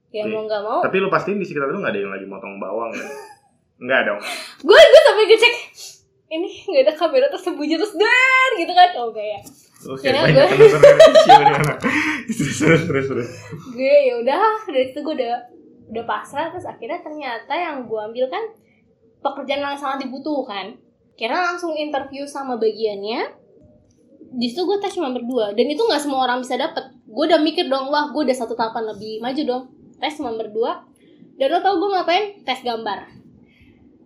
[0.09, 2.57] ya mau nggak mau Tapi lu pastiin di sekitar lu gak ada yang lagi motong
[2.57, 3.07] bawang kan?
[3.77, 4.19] Enggak dong.
[4.59, 5.53] gue gue sampai ngecek
[6.29, 9.41] ini nggak ada kamera tersembunyi terus dan gitu kan oh enggak ya
[9.83, 10.47] Oke, banyak.
[12.25, 13.29] Terus terus terus terus.
[13.69, 15.35] gue ya udah dari situ gue udah
[15.85, 18.43] udah pasrah terus akhirnya ternyata yang gue ambil kan
[19.23, 20.75] pekerjaan yang sangat dibutuhkan.
[21.15, 23.43] Kira langsung interview sama bagiannya
[24.33, 25.53] di situ gue tes cuma berdua.
[25.53, 26.89] Dan itu nggak semua orang bisa dapet.
[27.05, 29.63] Gue udah mikir dong wah gue udah satu tahapan lebih maju dong.
[30.01, 30.83] Tes cuma berdua.
[31.37, 32.25] Dan lo tau gue ngapain?
[32.41, 33.13] Tes gambar.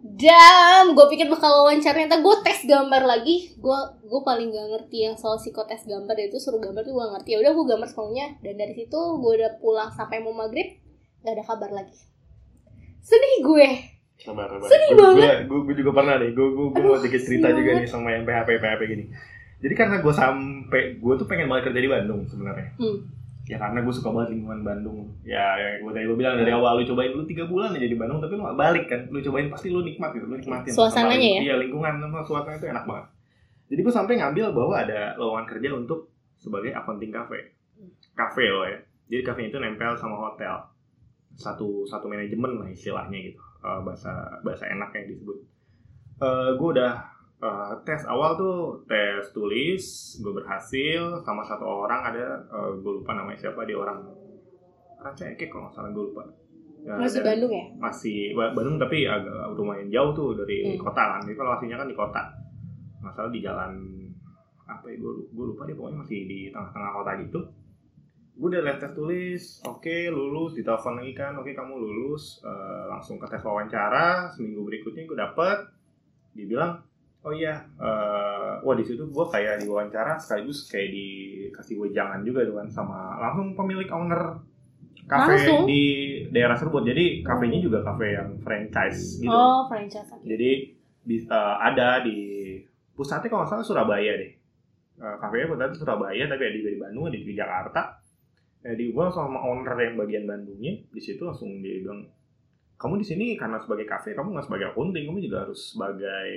[0.07, 3.55] Dan gue pikir bakal wawancara ternyata gue tes gambar lagi.
[3.55, 7.30] Gue gue paling gak ngerti yang soal psikotes gambar itu suruh gambar tuh gue ngerti.
[7.36, 10.80] Ya udah gue gambar semaunya dan dari situ gue udah pulang sampai mau maghrib
[11.24, 11.95] nggak ada kabar lagi.
[13.03, 14.68] Sedih gue Sabar, sabar.
[14.68, 15.38] Sedih banget.
[15.45, 16.34] Gue, gue juga pernah nih.
[16.34, 17.86] Gue, gue, gue mau dikit cerita juga banget.
[17.86, 19.05] nih sama yang PHP PHP gini.
[19.57, 22.70] Jadi karena gue sampai, gue tuh pengen banget kerja di Bandung sebenarnya.
[22.78, 22.97] hmm.
[23.47, 25.07] Ya karena gue suka banget lingkungan Bandung.
[25.24, 27.95] Ya, ya gue tadi gue bilang dari awal lu cobain lu tiga bulan aja di
[27.95, 29.07] Bandung, tapi lu gak balik kan.
[29.07, 30.72] Lu cobain pasti lu nikmat gitu, lu nikmatin.
[30.76, 31.41] Suasananya ya?
[31.47, 33.05] Iya lingkungan sama suasananya itu enak banget.
[33.72, 37.55] Jadi gue sampai ngambil bahwa ada lowongan kerja untuk sebagai accounting cafe.
[38.20, 38.84] Cafe loh ya.
[39.07, 40.68] Jadi cafe itu nempel sama hotel.
[41.39, 43.39] Satu satu manajemen lah istilahnya gitu.
[43.68, 44.11] Eh, bahasa
[44.41, 45.38] bahasa enaknya disebut.
[46.18, 46.93] Eh gue udah
[47.38, 48.55] eh, tes awal tuh
[48.86, 49.84] tes tulis,
[50.18, 52.39] gue berhasil sama satu orang ada
[52.74, 53.99] gue lupa namanya siapa dia orang
[54.97, 56.24] Rancaikek kalau nggak salah gue lupa.
[56.82, 60.80] Ya, masih Bandung ya masih Ba- Bandung tapi agak lumayan jauh tuh dari Hmm.
[60.80, 62.22] kota kan jadi kalau aslinya kan di kota
[63.03, 63.76] masalah di jalan
[64.63, 67.39] apa ya gue gue lupa dia pokoknya masih di tengah-tengah kota gitu
[68.38, 73.18] gue udah lihat tes tulis oke lulus ditelepon lagi kan oke kamu lulus Eh, langsung
[73.18, 75.58] ke tes wawancara seminggu berikutnya gue dapet
[76.38, 76.78] dibilang
[77.26, 82.62] oh iya eh, wah di situ gue kayak diwawancara sekaligus kayak dikasih wejangan juga tuh
[82.62, 84.38] kan sama langsung pemilik owner
[85.08, 85.66] kafe Langsung?
[85.66, 85.84] di
[86.30, 90.22] daerah tersebut jadi kafenya juga kafe yang franchise gitu oh franchise oke.
[90.22, 90.52] jadi
[91.08, 92.20] di- eh, ada di
[92.98, 94.32] pusatnya kalau nggak salah Surabaya deh.
[94.98, 97.82] Uh, kafenya pusatnya Surabaya tapi ada juga di Bandung, ada di Jakarta.
[98.66, 102.10] Jadi gue sama owner yang bagian Bandungnya di situ langsung dia bilang
[102.78, 106.30] kamu di sini karena sebagai kafe kamu nggak sebagai accounting kamu juga harus sebagai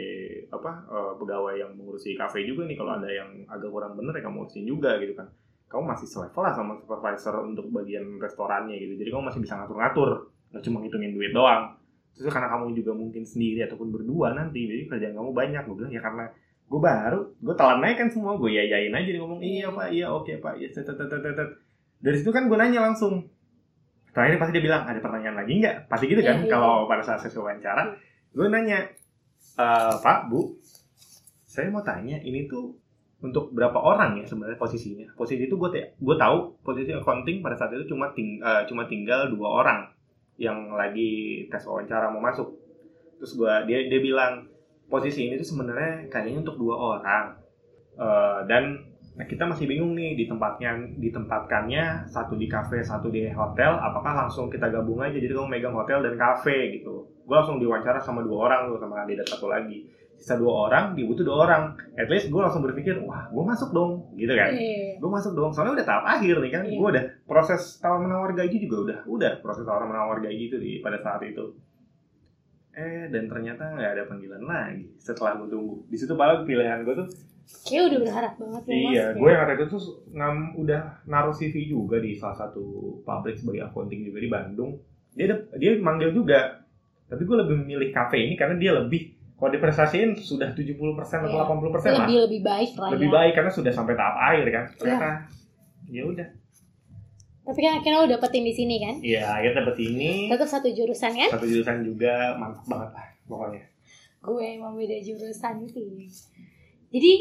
[0.48, 2.76] apa eh, pegawai yang mengurusi kafe juga nih.
[2.80, 5.28] Kalau ada yang agak kurang bener ya kamu urusin juga gitu kan.
[5.70, 8.96] Kamu masih selevel lah sama supervisor untuk bagian restorannya gitu.
[8.96, 10.10] Jadi kamu masih bisa ngatur-ngatur
[10.50, 11.76] nggak cuma ngitungin duit doang.
[12.16, 15.92] Terus karena kamu juga mungkin sendiri ataupun berdua nanti jadi kerjaan kamu banyak gue bilang
[15.92, 16.24] ya karena
[16.70, 20.06] gue baru gue telan aja kan semua gue yayain aja dia ngomong iya pak iya
[20.06, 20.86] oke pak iya tet,
[22.00, 23.28] dari situ kan gue nanya langsung.
[24.10, 25.86] Terakhir pasti dia bilang ada pertanyaan lagi nggak?
[25.86, 26.50] Pasti gitu kan Iya, iya.
[26.50, 27.94] kalau pada saat sesi wawancara.
[28.34, 28.88] Gue nanya
[29.54, 30.56] "Eh, pak bu
[31.46, 32.74] saya mau tanya ini tuh
[33.20, 35.06] untuk berapa orang ya sebenarnya posisinya?
[35.14, 39.30] Posisi itu gue gue tahu posisi accounting pada saat itu cuma ting eh, cuma tinggal
[39.30, 39.80] dua orang
[40.40, 42.48] yang lagi tes wawancara mau masuk.
[43.20, 44.48] Terus gue dia dia bilang
[44.90, 47.24] posisi ini tuh sebenarnya kayaknya untuk dua orang.
[47.94, 48.89] Eh, dan
[49.20, 54.16] nah, kita masih bingung nih di tempatnya ditempatkannya satu di kafe satu di hotel apakah
[54.16, 55.20] langsung kita gabung aja?
[55.20, 57.04] Jadi kamu megang hotel dan kafe gitu.
[57.28, 59.84] Gue langsung diwawancara sama dua orang tuh sama kandidat satu lagi.
[60.16, 61.76] Sisa dua orang dibutuh dua orang.
[62.00, 64.56] At least gue langsung berpikir wah gue masuk dong gitu kan.
[64.56, 64.96] Iya.
[64.96, 65.52] gue masuk dong.
[65.52, 66.62] Soalnya udah tahap akhir nih kan.
[66.64, 66.76] Iya.
[66.80, 70.80] gue udah proses tawar menawar gaji juga udah udah proses tawar menawar gaji itu di
[70.80, 71.44] pada saat itu.
[72.72, 75.84] Eh dan ternyata nggak ada panggilan lagi setelah gue tunggu.
[75.92, 77.08] Di situ paling pilihan gue tuh
[77.60, 79.16] Kayak udah berharap banget ya, iya Mas.
[79.16, 82.64] gue yang waktu itu tuh ngam, udah naruh CV juga di salah satu
[83.00, 84.70] pabrik sebagai accounting juga di Bandung
[85.10, 86.62] dia ada- dia manggil juga
[87.04, 90.78] tapi gue lebih memilih kafe ini karena dia lebih kalau diprestasiin sudah 70%
[91.20, 91.42] atau Iya.
[91.42, 93.14] 80% lah lebih lebih baik lah lebih ya.
[93.14, 95.08] baik karena sudah sampai tahap akhir kan ternyata
[95.86, 96.28] ya udah
[97.40, 98.94] Tapi kan akhirnya lo dapetin di sini kan.
[99.00, 101.28] Iya, akhirnya dapet ini Tetap satu jurusan kan?
[101.28, 103.62] satu jurusan juga mantap banget lah pokoknya.
[104.22, 105.90] Gue emang beda jurusan sih.
[106.90, 107.12] Jadi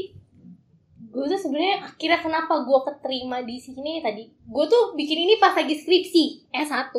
[1.09, 4.29] gue tuh sebenarnya akhirnya kenapa gue keterima di sini tadi.
[4.45, 6.93] Gue tuh bikin ini pas lagi skripsi S1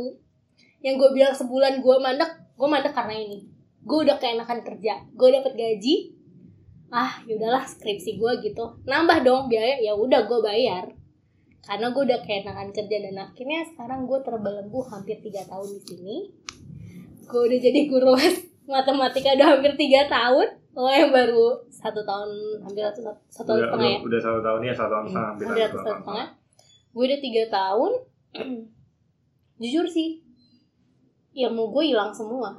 [0.83, 3.47] yang gue bilang sebulan gue mandek gue mandek karena ini.
[3.87, 5.95] Gue udah keenakan kerja gue dapet gaji.
[6.91, 8.83] Ah yaudahlah skripsi gue gitu.
[8.83, 10.91] Nambah dong biaya ya udah gue bayar.
[11.63, 16.17] Karena gue udah keenakan kerja dan akhirnya sekarang gue terbelenggu hampir tiga tahun di sini.
[17.31, 18.19] Gue udah jadi guru
[18.71, 20.49] matematika udah hampir tiga tahun.
[20.71, 22.31] Lo yang baru satu tahun
[22.63, 23.99] hampir satu, satu tahun Udah, setengah udah, ya?
[24.07, 26.29] udah satu tahun ya satu tahun setengah hampir hampir satu satu tahun setengah.
[26.91, 27.93] Gue udah tiga tahun.
[29.61, 30.09] Jujur sih
[31.35, 32.51] ilmu gue hilang semua.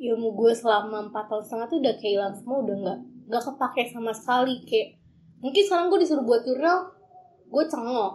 [0.00, 2.98] Ilmu gue selama empat tahun setengah tuh udah kayak hilang semua udah nggak
[3.30, 4.54] nggak kepake sama sekali.
[4.66, 4.98] Kayak
[5.38, 6.78] mungkin sekarang gue disuruh buat jurnal
[7.46, 8.12] gue cengok.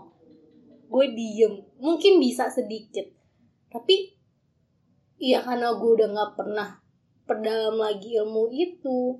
[0.92, 1.54] Gue diem.
[1.80, 3.08] Mungkin bisa sedikit.
[3.72, 4.15] Tapi
[5.18, 6.70] iya karena gue udah nggak pernah
[7.24, 9.18] perdalam lagi ilmu itu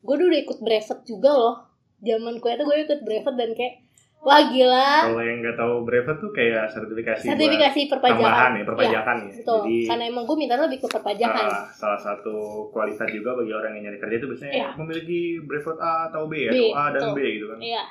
[0.00, 1.56] gue udah ikut brevet juga loh
[2.00, 3.74] zaman kuliah tuh gue ikut brevet dan kayak
[4.20, 9.16] wah gila Kalau yang nggak tahu brevet tuh kayak sertifikasi, sertifikasi perpajakan tambahan ya, perpajakan
[9.24, 9.32] ya.
[9.32, 12.36] betul Jadi karena emang gue minta lebih ke perpajakan ah, salah satu
[12.68, 14.68] kualitas juga bagi orang yang nyari kerja itu biasanya Iya.
[14.76, 17.12] memiliki brevet A atau B, B, atau A dan betul.
[17.16, 17.58] B gitu kan.
[17.60, 17.84] Iya.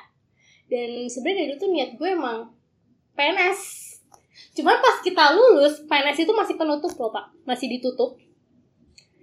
[0.70, 2.38] Dan sebenarnya itu niat gue emang
[3.12, 3.89] PNS.
[4.60, 8.20] Cuman pas kita lulus, PNS itu masih penutup loh pak, masih ditutup.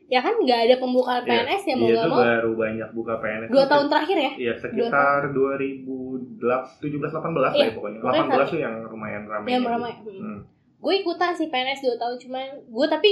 [0.07, 2.19] Ya kan nggak ada pembukaan Iya, PNS ya mau Iya nggak mau.
[2.23, 3.49] baru banyak buka PNS.
[3.51, 4.31] Dua tahun terakhir ya.
[4.39, 7.99] Iya sekitar 2017 18 lah Iya, ya pokoknya.
[8.01, 9.49] 18 saat- tuh yang lumayan ramai.
[9.51, 9.73] Yang gitu.
[9.75, 9.93] ramai.
[9.93, 10.17] Hmm.
[10.17, 10.39] Hmm.
[10.77, 13.11] Gue ikutan sih PNS 2 tahun cuman gue tapi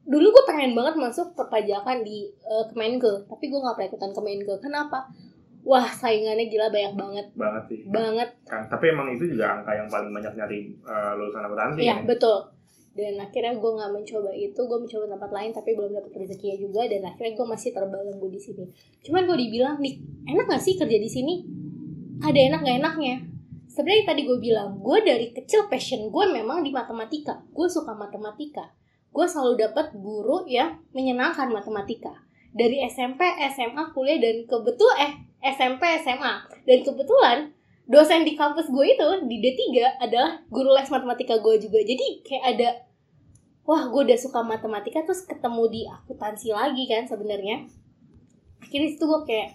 [0.00, 4.54] dulu gue pengen banget masuk perpajakan di eh, Kemenke, tapi gue nggak pernah ikutan Kemenke.
[4.58, 5.06] Kenapa?
[5.60, 7.80] Wah saingannya gila banyak banget, Banget sih.
[7.84, 8.28] banget.
[8.48, 11.80] Kan, tapi emang itu juga angka yang paling banyak nyari eh, lulusan akuntansi.
[11.80, 12.06] Iya ya.
[12.08, 12.38] betul.
[12.90, 16.82] Dan akhirnya gue nggak mencoba itu, gue mencoba tempat lain tapi belum dapet rezekinya juga
[16.84, 18.64] dan akhirnya gue masih terbelenggu di sini.
[19.00, 19.94] Cuman gue dibilang nih
[20.26, 21.34] enak gak sih kerja di sini?
[22.18, 23.14] Ada enak gak enaknya?
[23.70, 27.38] Sebenarnya tadi gue bilang gue dari kecil passion gue memang di matematika.
[27.54, 28.74] Gue suka matematika.
[29.14, 32.10] Gue selalu dapat guru yang menyenangkan matematika.
[32.50, 33.22] Dari SMP,
[33.54, 36.34] SMA, kuliah dan kebetul eh SMP, SMA
[36.68, 37.38] dan kebetulan
[37.90, 39.60] dosen di kampus gue itu di D3
[39.98, 42.68] adalah guru les matematika gue juga jadi kayak ada
[43.66, 47.66] wah gue udah suka matematika terus ketemu di akuntansi lagi kan sebenarnya
[48.62, 49.48] akhirnya situ gue kayak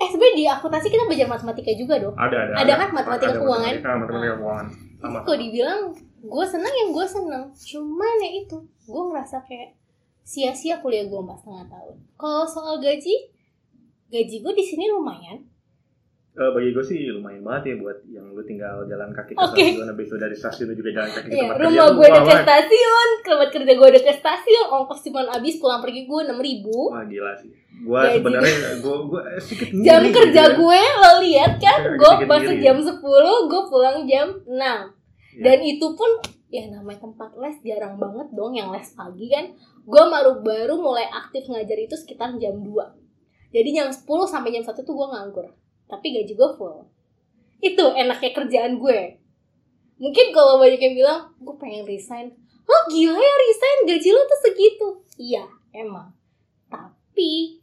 [0.00, 2.52] eh sebenarnya di akuntansi kita belajar matematika juga dong Ada ada.
[2.62, 3.72] Ada kan matematika Ada keuangan?
[3.74, 4.68] Matematika, matematika keuangan.
[5.00, 5.16] Sama.
[5.16, 5.80] itu kok dibilang
[6.20, 9.70] gue seneng yang gue seneng cuman ya itu gue ngerasa kayak
[10.20, 13.32] sia-sia kuliah gue empat setengah tahun kalau soal gaji
[14.10, 15.38] gaji gue di sini lumayan
[16.30, 19.50] Eh, bagi gue sih lumayan banget ya buat yang lu tinggal jalan kaki ke Oke.
[19.66, 22.06] stasiun habis itu dari stasiun lu juga jalan kaki ke Iya, tempat rumah kerja gue
[22.08, 26.38] deket wah, stasiun, tempat kerja gue deket stasiun, ongkos cuma habis pulang pergi gue enam
[26.38, 26.78] ribu.
[26.88, 27.50] Wah gila sih.
[27.80, 28.14] Gaji.
[28.14, 30.58] sebenarnya gua eh, sedikit Jam kerja gitu ya.
[30.62, 32.94] gue lo lihat kan, gue masuk jam 10,
[33.50, 35.42] gue pulang jam 6 Iya.
[35.42, 36.10] Dan itu pun
[36.46, 39.50] ya namanya tempat les jarang banget dong yang les pagi kan.
[39.82, 43.09] Gue baru baru mulai aktif ngajar itu sekitar jam 2
[43.50, 45.46] Jadi jam 10 sampai jam 1 tuh gue nganggur.
[45.90, 46.86] Tapi gaji gue full.
[47.58, 49.18] Itu enaknya kerjaan gue.
[50.00, 52.32] Mungkin kalau banyak yang bilang, gue pengen resign.
[52.64, 54.88] Lo gila ya resign, gaji lo tuh segitu.
[55.20, 55.44] Iya,
[55.74, 56.14] emang.
[56.70, 57.60] Tapi,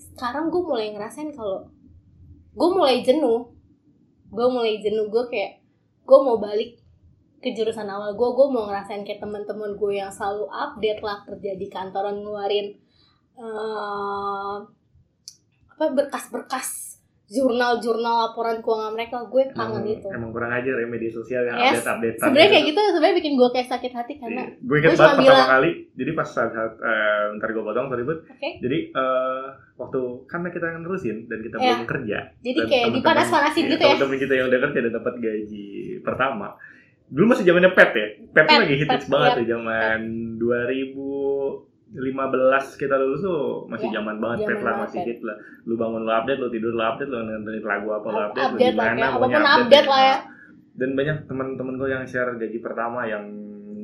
[0.00, 1.70] sekarang gue mulai ngerasain kalau
[2.56, 3.52] gue mulai jenuh.
[4.32, 5.62] Gue mulai jenuh, gue kayak,
[6.02, 6.82] gue mau balik
[7.44, 11.54] ke jurusan awal gue, gue mau ngerasain kayak teman-teman gue yang selalu update lah kerja
[11.54, 12.74] di kantoran ngeluarin
[13.38, 14.56] eh,
[15.76, 16.96] apa berkas-berkas
[17.26, 21.58] jurnal-jurnal laporan keuangan mereka gue kangen hmm, itu emang kurang aja ya media sosial yang
[21.58, 21.82] yes.
[21.82, 22.80] update update sebenarnya kayak gitu.
[22.80, 25.70] gitu sebenarnya bikin gue kayak sakit hati karena jadi, gue inget banget pertama bilang, kali
[25.98, 28.52] jadi pas saat, saat uh, ntar gue potong sorry but okay.
[28.62, 30.00] jadi uh, waktu
[30.30, 31.66] karena kita nerusin dan kita yeah.
[31.66, 35.14] belum kerja jadi kayak dipanas-panasin iya, gitu ya temen kita yang udah kerja dan dapat
[35.18, 35.68] gaji
[36.06, 36.48] pertama
[37.06, 40.00] dulu masih zamannya pet ya pet, pet lagi hits banget ya zaman
[40.70, 41.14] ribu.
[41.94, 45.38] 15 kita lulus tuh masih ya, zaman banget Petra masih hit lah.
[45.62, 48.74] Lu bangun lu update, lu tidur lu update, lu nontonin lagu apa lu update, update
[48.74, 49.06] lu gimana ya.
[49.06, 50.16] mana punya update, update lah ya.
[50.76, 53.24] Dan banyak teman-teman gue yang share gaji pertama yang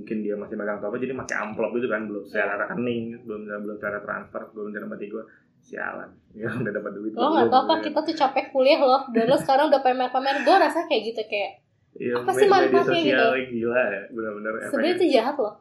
[0.03, 3.77] mungkin dia masih megang apa jadi masih amplop gitu kan belum secara rekening belum belum
[3.79, 5.25] secara transfer belum secara mati gue
[5.63, 6.11] sialan.
[6.43, 7.13] Ya udah dapat duit.
[7.15, 7.83] Lo nggak apa-apa iya.
[7.87, 9.07] kita tuh capek kuliah loh.
[9.15, 11.63] Dan lo sekarang udah pamer-pamer gue rasa kayak gitu kayak
[11.95, 13.27] ya, apa sih manfaatnya gitu?
[13.53, 15.55] gila ya benar-benar sebenarnya itu jahat loh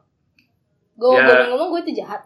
[0.94, 1.24] gue Ya.
[1.24, 2.22] gue ngomong gue itu jahat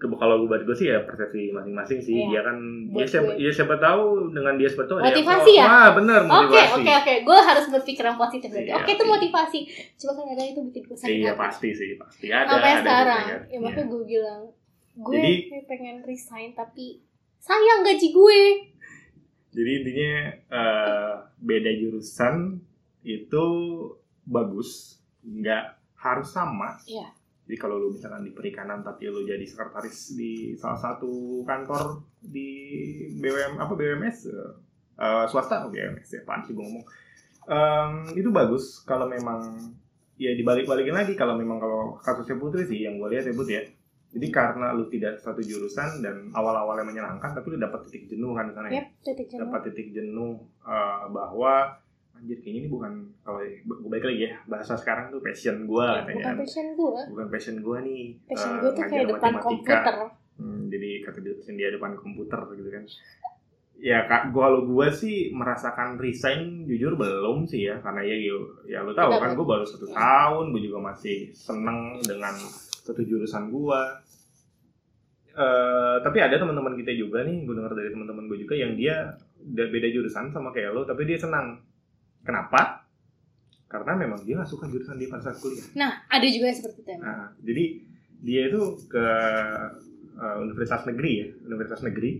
[0.00, 2.16] Kalau buat gue sih ya persepsi masing-masing sih.
[2.16, 2.28] Iya.
[2.30, 2.56] Dia kan,
[2.88, 3.36] Buat ya siapa, gue.
[3.38, 5.04] ya siapa tahu dengan dia seperti itu.
[5.04, 5.64] Motivasi ya?
[5.66, 6.72] Ah, benar oke motivasi.
[6.74, 9.10] oke oke gue harus berpikiran positif berarti Iya, oke itu iya.
[9.10, 9.58] motivasi
[9.94, 11.40] cuma kan kadang itu bikin gue sakit Iya hati.
[11.42, 12.48] pasti sih, pasti ada.
[12.48, 13.40] sampai ada sekarang kan.
[13.46, 14.40] ya makanya gue bilang
[14.96, 16.86] gue Jadi- pengen resign tapi
[17.38, 18.40] sayang gaji gue
[19.50, 20.12] Jadi intinya
[20.48, 22.56] eh, beda jurusan
[23.02, 23.44] itu
[24.22, 25.64] bagus, nggak
[25.98, 26.78] harus sama.
[26.84, 27.10] Iya.
[27.50, 32.46] Jadi kalau lu misalkan di perikanan tapi lu jadi sekretaris di salah satu kantor di
[33.18, 34.52] BUM apa BUMS eh,
[35.02, 36.86] eh, swasta atau BUMS ya, sih gue ngomong.
[37.50, 39.58] Em, itu bagus kalau memang
[40.14, 43.66] ya dibalik-balikin lagi kalau memang kalau kasusnya Putri sih yang gue lihat ya Put ya.
[44.14, 48.46] Jadi karena lu tidak satu jurusan dan awal-awalnya menyenangkan tapi lu dapat titik jenuh kan
[48.46, 49.42] di sana ya Yap, titik jenuh.
[49.42, 51.82] dapat titik jenuh eh, bahwa
[52.20, 56.04] anjir kayaknya ini bukan kalau gue balik lagi ya bahasa sekarang tuh passion gue Ya,
[56.04, 56.14] katanya.
[56.14, 59.94] bukan passion gue bukan passion gue nih passion eh, gue tuh kayak depan komputer.
[60.36, 62.84] Hmm, jadi kata dosen dia depan komputer gitu kan.
[63.76, 68.36] Ya kak gua kalau gue sih merasakan resign jujur belum sih ya karena ya ya,
[68.66, 69.24] ya lu tahu Kenapa?
[69.24, 72.36] kan gue baru satu tahun gue juga masih seneng dengan
[72.78, 73.80] satu jurusan gue
[75.30, 79.14] Eh, tapi ada teman-teman kita juga nih gue dengar dari teman-teman gue juga yang dia
[79.40, 81.54] beda jurusan sama kayak lo tapi dia senang
[82.26, 82.84] kenapa
[83.70, 86.78] karena memang dia nggak suka jurusan dia pada saat kuliah nah ada juga yang seperti
[86.82, 86.92] itu.
[86.98, 87.64] Nah, jadi
[88.20, 88.60] dia itu
[88.90, 89.06] ke
[90.20, 92.10] uh, universitas negeri ya, universitas negeri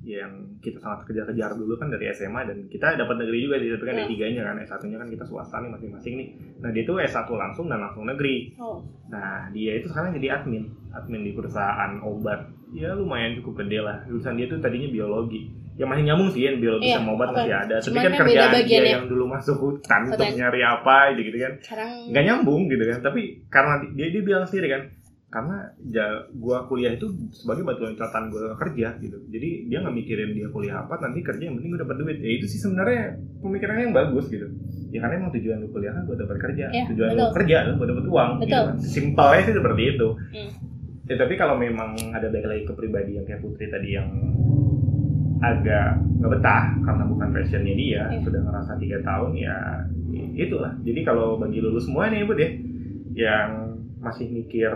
[0.00, 3.96] yang kita sangat kejar-kejar dulu kan dari SMA dan kita dapat negeri juga di kan
[4.00, 4.08] Ya.
[4.08, 6.28] D3-nya kan S1-nya kan kita swasta nih masing-masing nih.
[6.64, 8.56] Nah, dia itu S1 langsung dan langsung negeri.
[8.56, 8.80] oh
[9.12, 12.48] Nah, dia itu sekarang jadi admin, admin di perusahaan obat.
[12.72, 14.00] Ya lumayan cukup gede lah.
[14.08, 15.52] Jurusan dia tuh tadinya biologi.
[15.80, 17.76] Ya masih nyambung sih ya biologi Iya, sama obat masih ada.
[17.78, 18.92] Tapi kan kan kerjaan dia bagiannya.
[18.92, 23.20] yang dulu masuk hutan untuk nyari apa gitu kan sekarang nggak nyambung gitu kan tapi
[23.46, 24.82] karena di- dia dia bilang sendiri kan
[25.26, 25.56] karena
[25.88, 30.48] ja, gua kuliah itu sebagai batu loncatan gua kerja gitu jadi dia nggak mikirin dia
[30.48, 33.02] kuliah apa nanti kerja yang penting gua dapat duit ya itu sih sebenarnya
[33.38, 34.50] pemikirannya yang bagus gitu
[34.88, 37.30] ya karena emang tujuan lu kuliah kan buat dapat kerja Iya, tujuan lu betul.
[37.36, 38.60] kerja adalah buat dapat uang gitu Betul.
[38.60, 40.50] kan simpelnya sih seperti itu Hmm.
[41.06, 44.10] ya tapi kalau memang ada balik lagi ke pribadi yang kayak Putri tadi yang
[45.40, 48.20] agak nggak betah karena bukan passionnya dia Iya.
[48.20, 49.56] sudah ngerasa tiga tahun ya
[50.36, 50.72] itulah.
[50.80, 52.50] Jadi kalau bagi lulus semua nih Bud ya
[53.10, 53.48] yang
[53.98, 54.70] masih mikir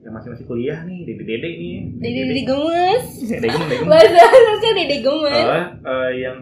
[0.00, 3.04] yang masih masih kuliah nih dede dede nih dede dede gemes.
[3.32, 3.88] Dede gemes dede gemes.
[3.88, 5.46] Bahasa harusnya dede gemes.
[5.82, 6.38] Eh, yang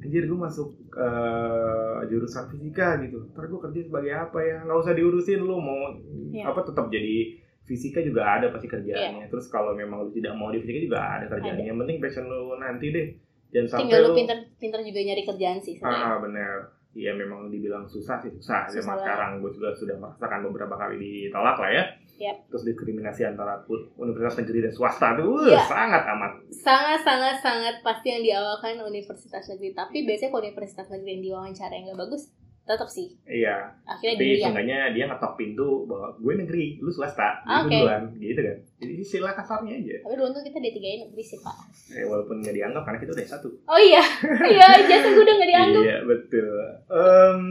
[0.00, 3.28] anjir gue masuk eh, jurusan fisika gitu.
[3.30, 4.56] Ntar gue kerja sebagai apa ya?
[4.62, 5.92] Nggak usah diurusin lu mau
[6.32, 6.48] Iya.
[6.48, 9.30] apa tetap jadi fisika juga ada pasti kerjaannya.
[9.30, 11.66] Terus kalau memang lu tidak mau di fisika juga ada kerjaannya.
[11.66, 13.06] Yang penting passion lu nanti deh.
[13.52, 16.06] Jangan sampai tinggal lu lu pinter pinter juga nyari kerjaan sih sebenarnya.
[16.08, 16.56] Ah benar
[16.92, 18.28] Iya memang dibilang susah sih.
[18.36, 18.68] Susah.
[18.68, 19.04] Susah zaman banget.
[19.08, 21.84] sekarang gue juga sudah merasakan beberapa kali ditolak lah ya.
[22.20, 22.38] Yap.
[22.54, 23.64] terus diskriminasi antara
[23.98, 25.16] universitas negeri dan swasta.
[25.16, 25.64] Tuh uh, Iya.
[25.64, 26.32] sangat amat.
[26.52, 29.72] Sangat sangat sangat pasti yang diawalkan universitas negeri.
[29.72, 32.22] Tapi biasanya kalau universitas negeri yang diwawancara yang gak bagus
[32.62, 33.10] tetap sih.
[33.26, 33.74] Iya.
[33.82, 37.74] Akhirnya tapi seenggaknya dia ngetok pintu bahwa gue negeri lu swasta jadi Oke.
[37.74, 38.58] duluan gitu kan.
[38.78, 39.96] Jadi sila kasarnya aja.
[40.06, 41.56] Tapi dulu tuh kita D3 in negeri sih pak.
[41.90, 43.48] Eh, walaupun nggak dianggap karena kita udah satu.
[43.66, 44.02] Oh iya.
[44.52, 45.82] Iya jasa gue udah gak dianggap.
[45.82, 46.56] Iya betul.
[46.86, 47.42] Em,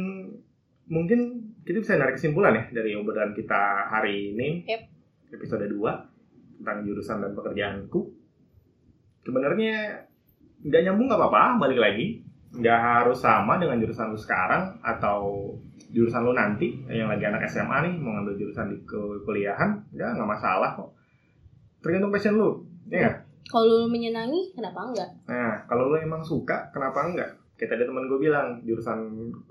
[0.87, 1.19] mungkin
[1.67, 4.63] kita bisa narik kesimpulan ya dari obrolan kita hari ini.
[4.67, 4.81] Yep.
[5.31, 7.99] episode 2 tentang jurusan dan pekerjaanku.
[9.23, 10.07] Sebenarnya
[10.61, 12.21] nggak nyambung nggak apa-apa balik lagi
[12.53, 15.51] nggak harus sama dengan jurusan lu sekarang atau
[15.87, 20.11] jurusan lu nanti yang lagi anak SMA nih mau ngambil jurusan di ku- kuliahan ya
[20.11, 20.91] nggak masalah kok
[21.79, 23.17] tergantung passion lu ya nggak?
[23.47, 27.31] kalau lu menyenangi kenapa enggak Nah, kalau lo emang suka, kenapa enggak?
[27.53, 28.97] Kayak tadi teman gue bilang, jurusan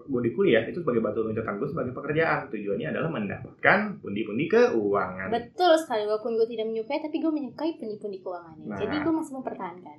[0.03, 2.49] gue di kuliah itu sebagai batu loncatan gue sebagai pekerjaan.
[2.49, 5.29] Tujuannya adalah mendapatkan pundi-pundi keuangan.
[5.29, 8.79] betul sekali walaupun gue tidak menyukai tapi gue menyukai pundi-pundi keuangannya Nah.
[8.79, 9.99] jadi gue masih mempertahankan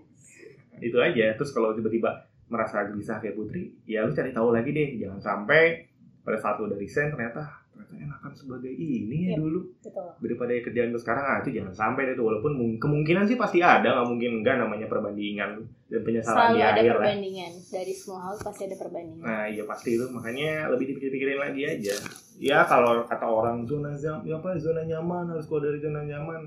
[0.80, 1.26] Itu aja.
[1.34, 2.10] Terus kalau tiba-tiba
[2.52, 5.00] merasa gelisah kayak Putri, ya lu cari tahu lagi deh.
[5.00, 5.88] Jangan sampai
[6.22, 7.42] pada saat lu udah resign ternyata
[7.72, 9.40] ternyata enakan sebagai ini ya Yep.
[9.42, 10.10] dulu Betul.
[10.22, 13.58] daripada kerjaan lu sekarang ah itu jangan sampai deh tuh walaupun mung- kemungkinan sih pasti
[13.58, 17.94] ada nggak mungkin enggak namanya perbandingan dan penyesalan Selalu di ada akhir lah perbandingan dari
[17.96, 19.24] semua hal pasti ada perbandingan.
[19.24, 21.96] nah iya pasti itu makanya lebih dipikir-pikirin lagi aja
[22.38, 26.42] ya kalau kata orang zona ya apa zona nyaman harus keluar dari zona nyaman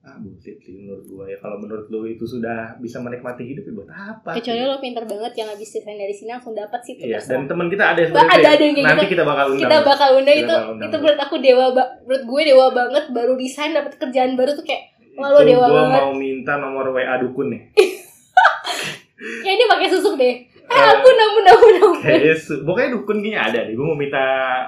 [0.00, 3.72] ah bullshit sih menurut gua ya kalau menurut lu itu sudah bisa menikmati hidup ya
[3.74, 4.66] buat apa Kecuali gitu?
[4.66, 7.84] lo pinter banget yang habis desain dari sini langsung dapat sih Iya, dan teman kita
[7.86, 9.12] ada yang ada- ada yang nanti gitu.
[9.12, 10.88] kita bakal undang kita bakal undang Kita itu bakal undang.
[10.88, 11.64] itu menurut aku dewa
[12.00, 14.82] menurut gue dewa banget baru desain dapat kerjaan baru tuh kayak
[15.14, 16.00] wah, lo Itu dewa gua banget.
[16.02, 17.62] mau minta nomor WA dukun nih
[19.44, 20.34] kayak ini pakai susuk deh
[20.70, 20.78] Eh.
[20.80, 23.74] ampun ampun ampun ampun Kayaknya su- pokoknya dukun kayaknya ada deh.
[23.74, 24.24] Gue mau minta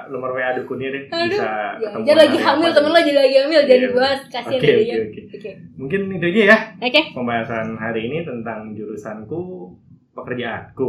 [0.06, 1.02] nomor WA dukunnya deh.
[1.06, 3.90] Aduh, Bisa Ya, ketemu dia lagi hamil apa temen lo jadi lagi hamil jadi iya.
[3.92, 5.20] bahas kasihan oke, dia oke.
[5.32, 9.40] oke Mungkin itu aja ya oke pembahasan hari ini tentang jurusanku
[10.12, 10.88] pekerjaanku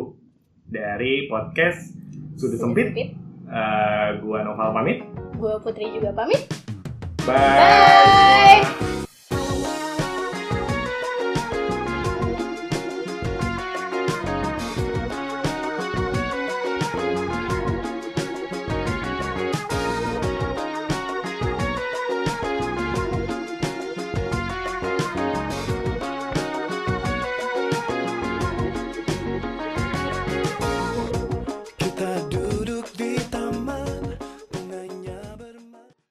[0.65, 1.93] dari podcast
[2.33, 2.91] Sudut Sempit.
[2.91, 4.97] Eh, gua Noval pamit.
[5.33, 6.41] gue putri juga pamit
[7.23, 8.63] Bye.
[8.63, 8.92] bye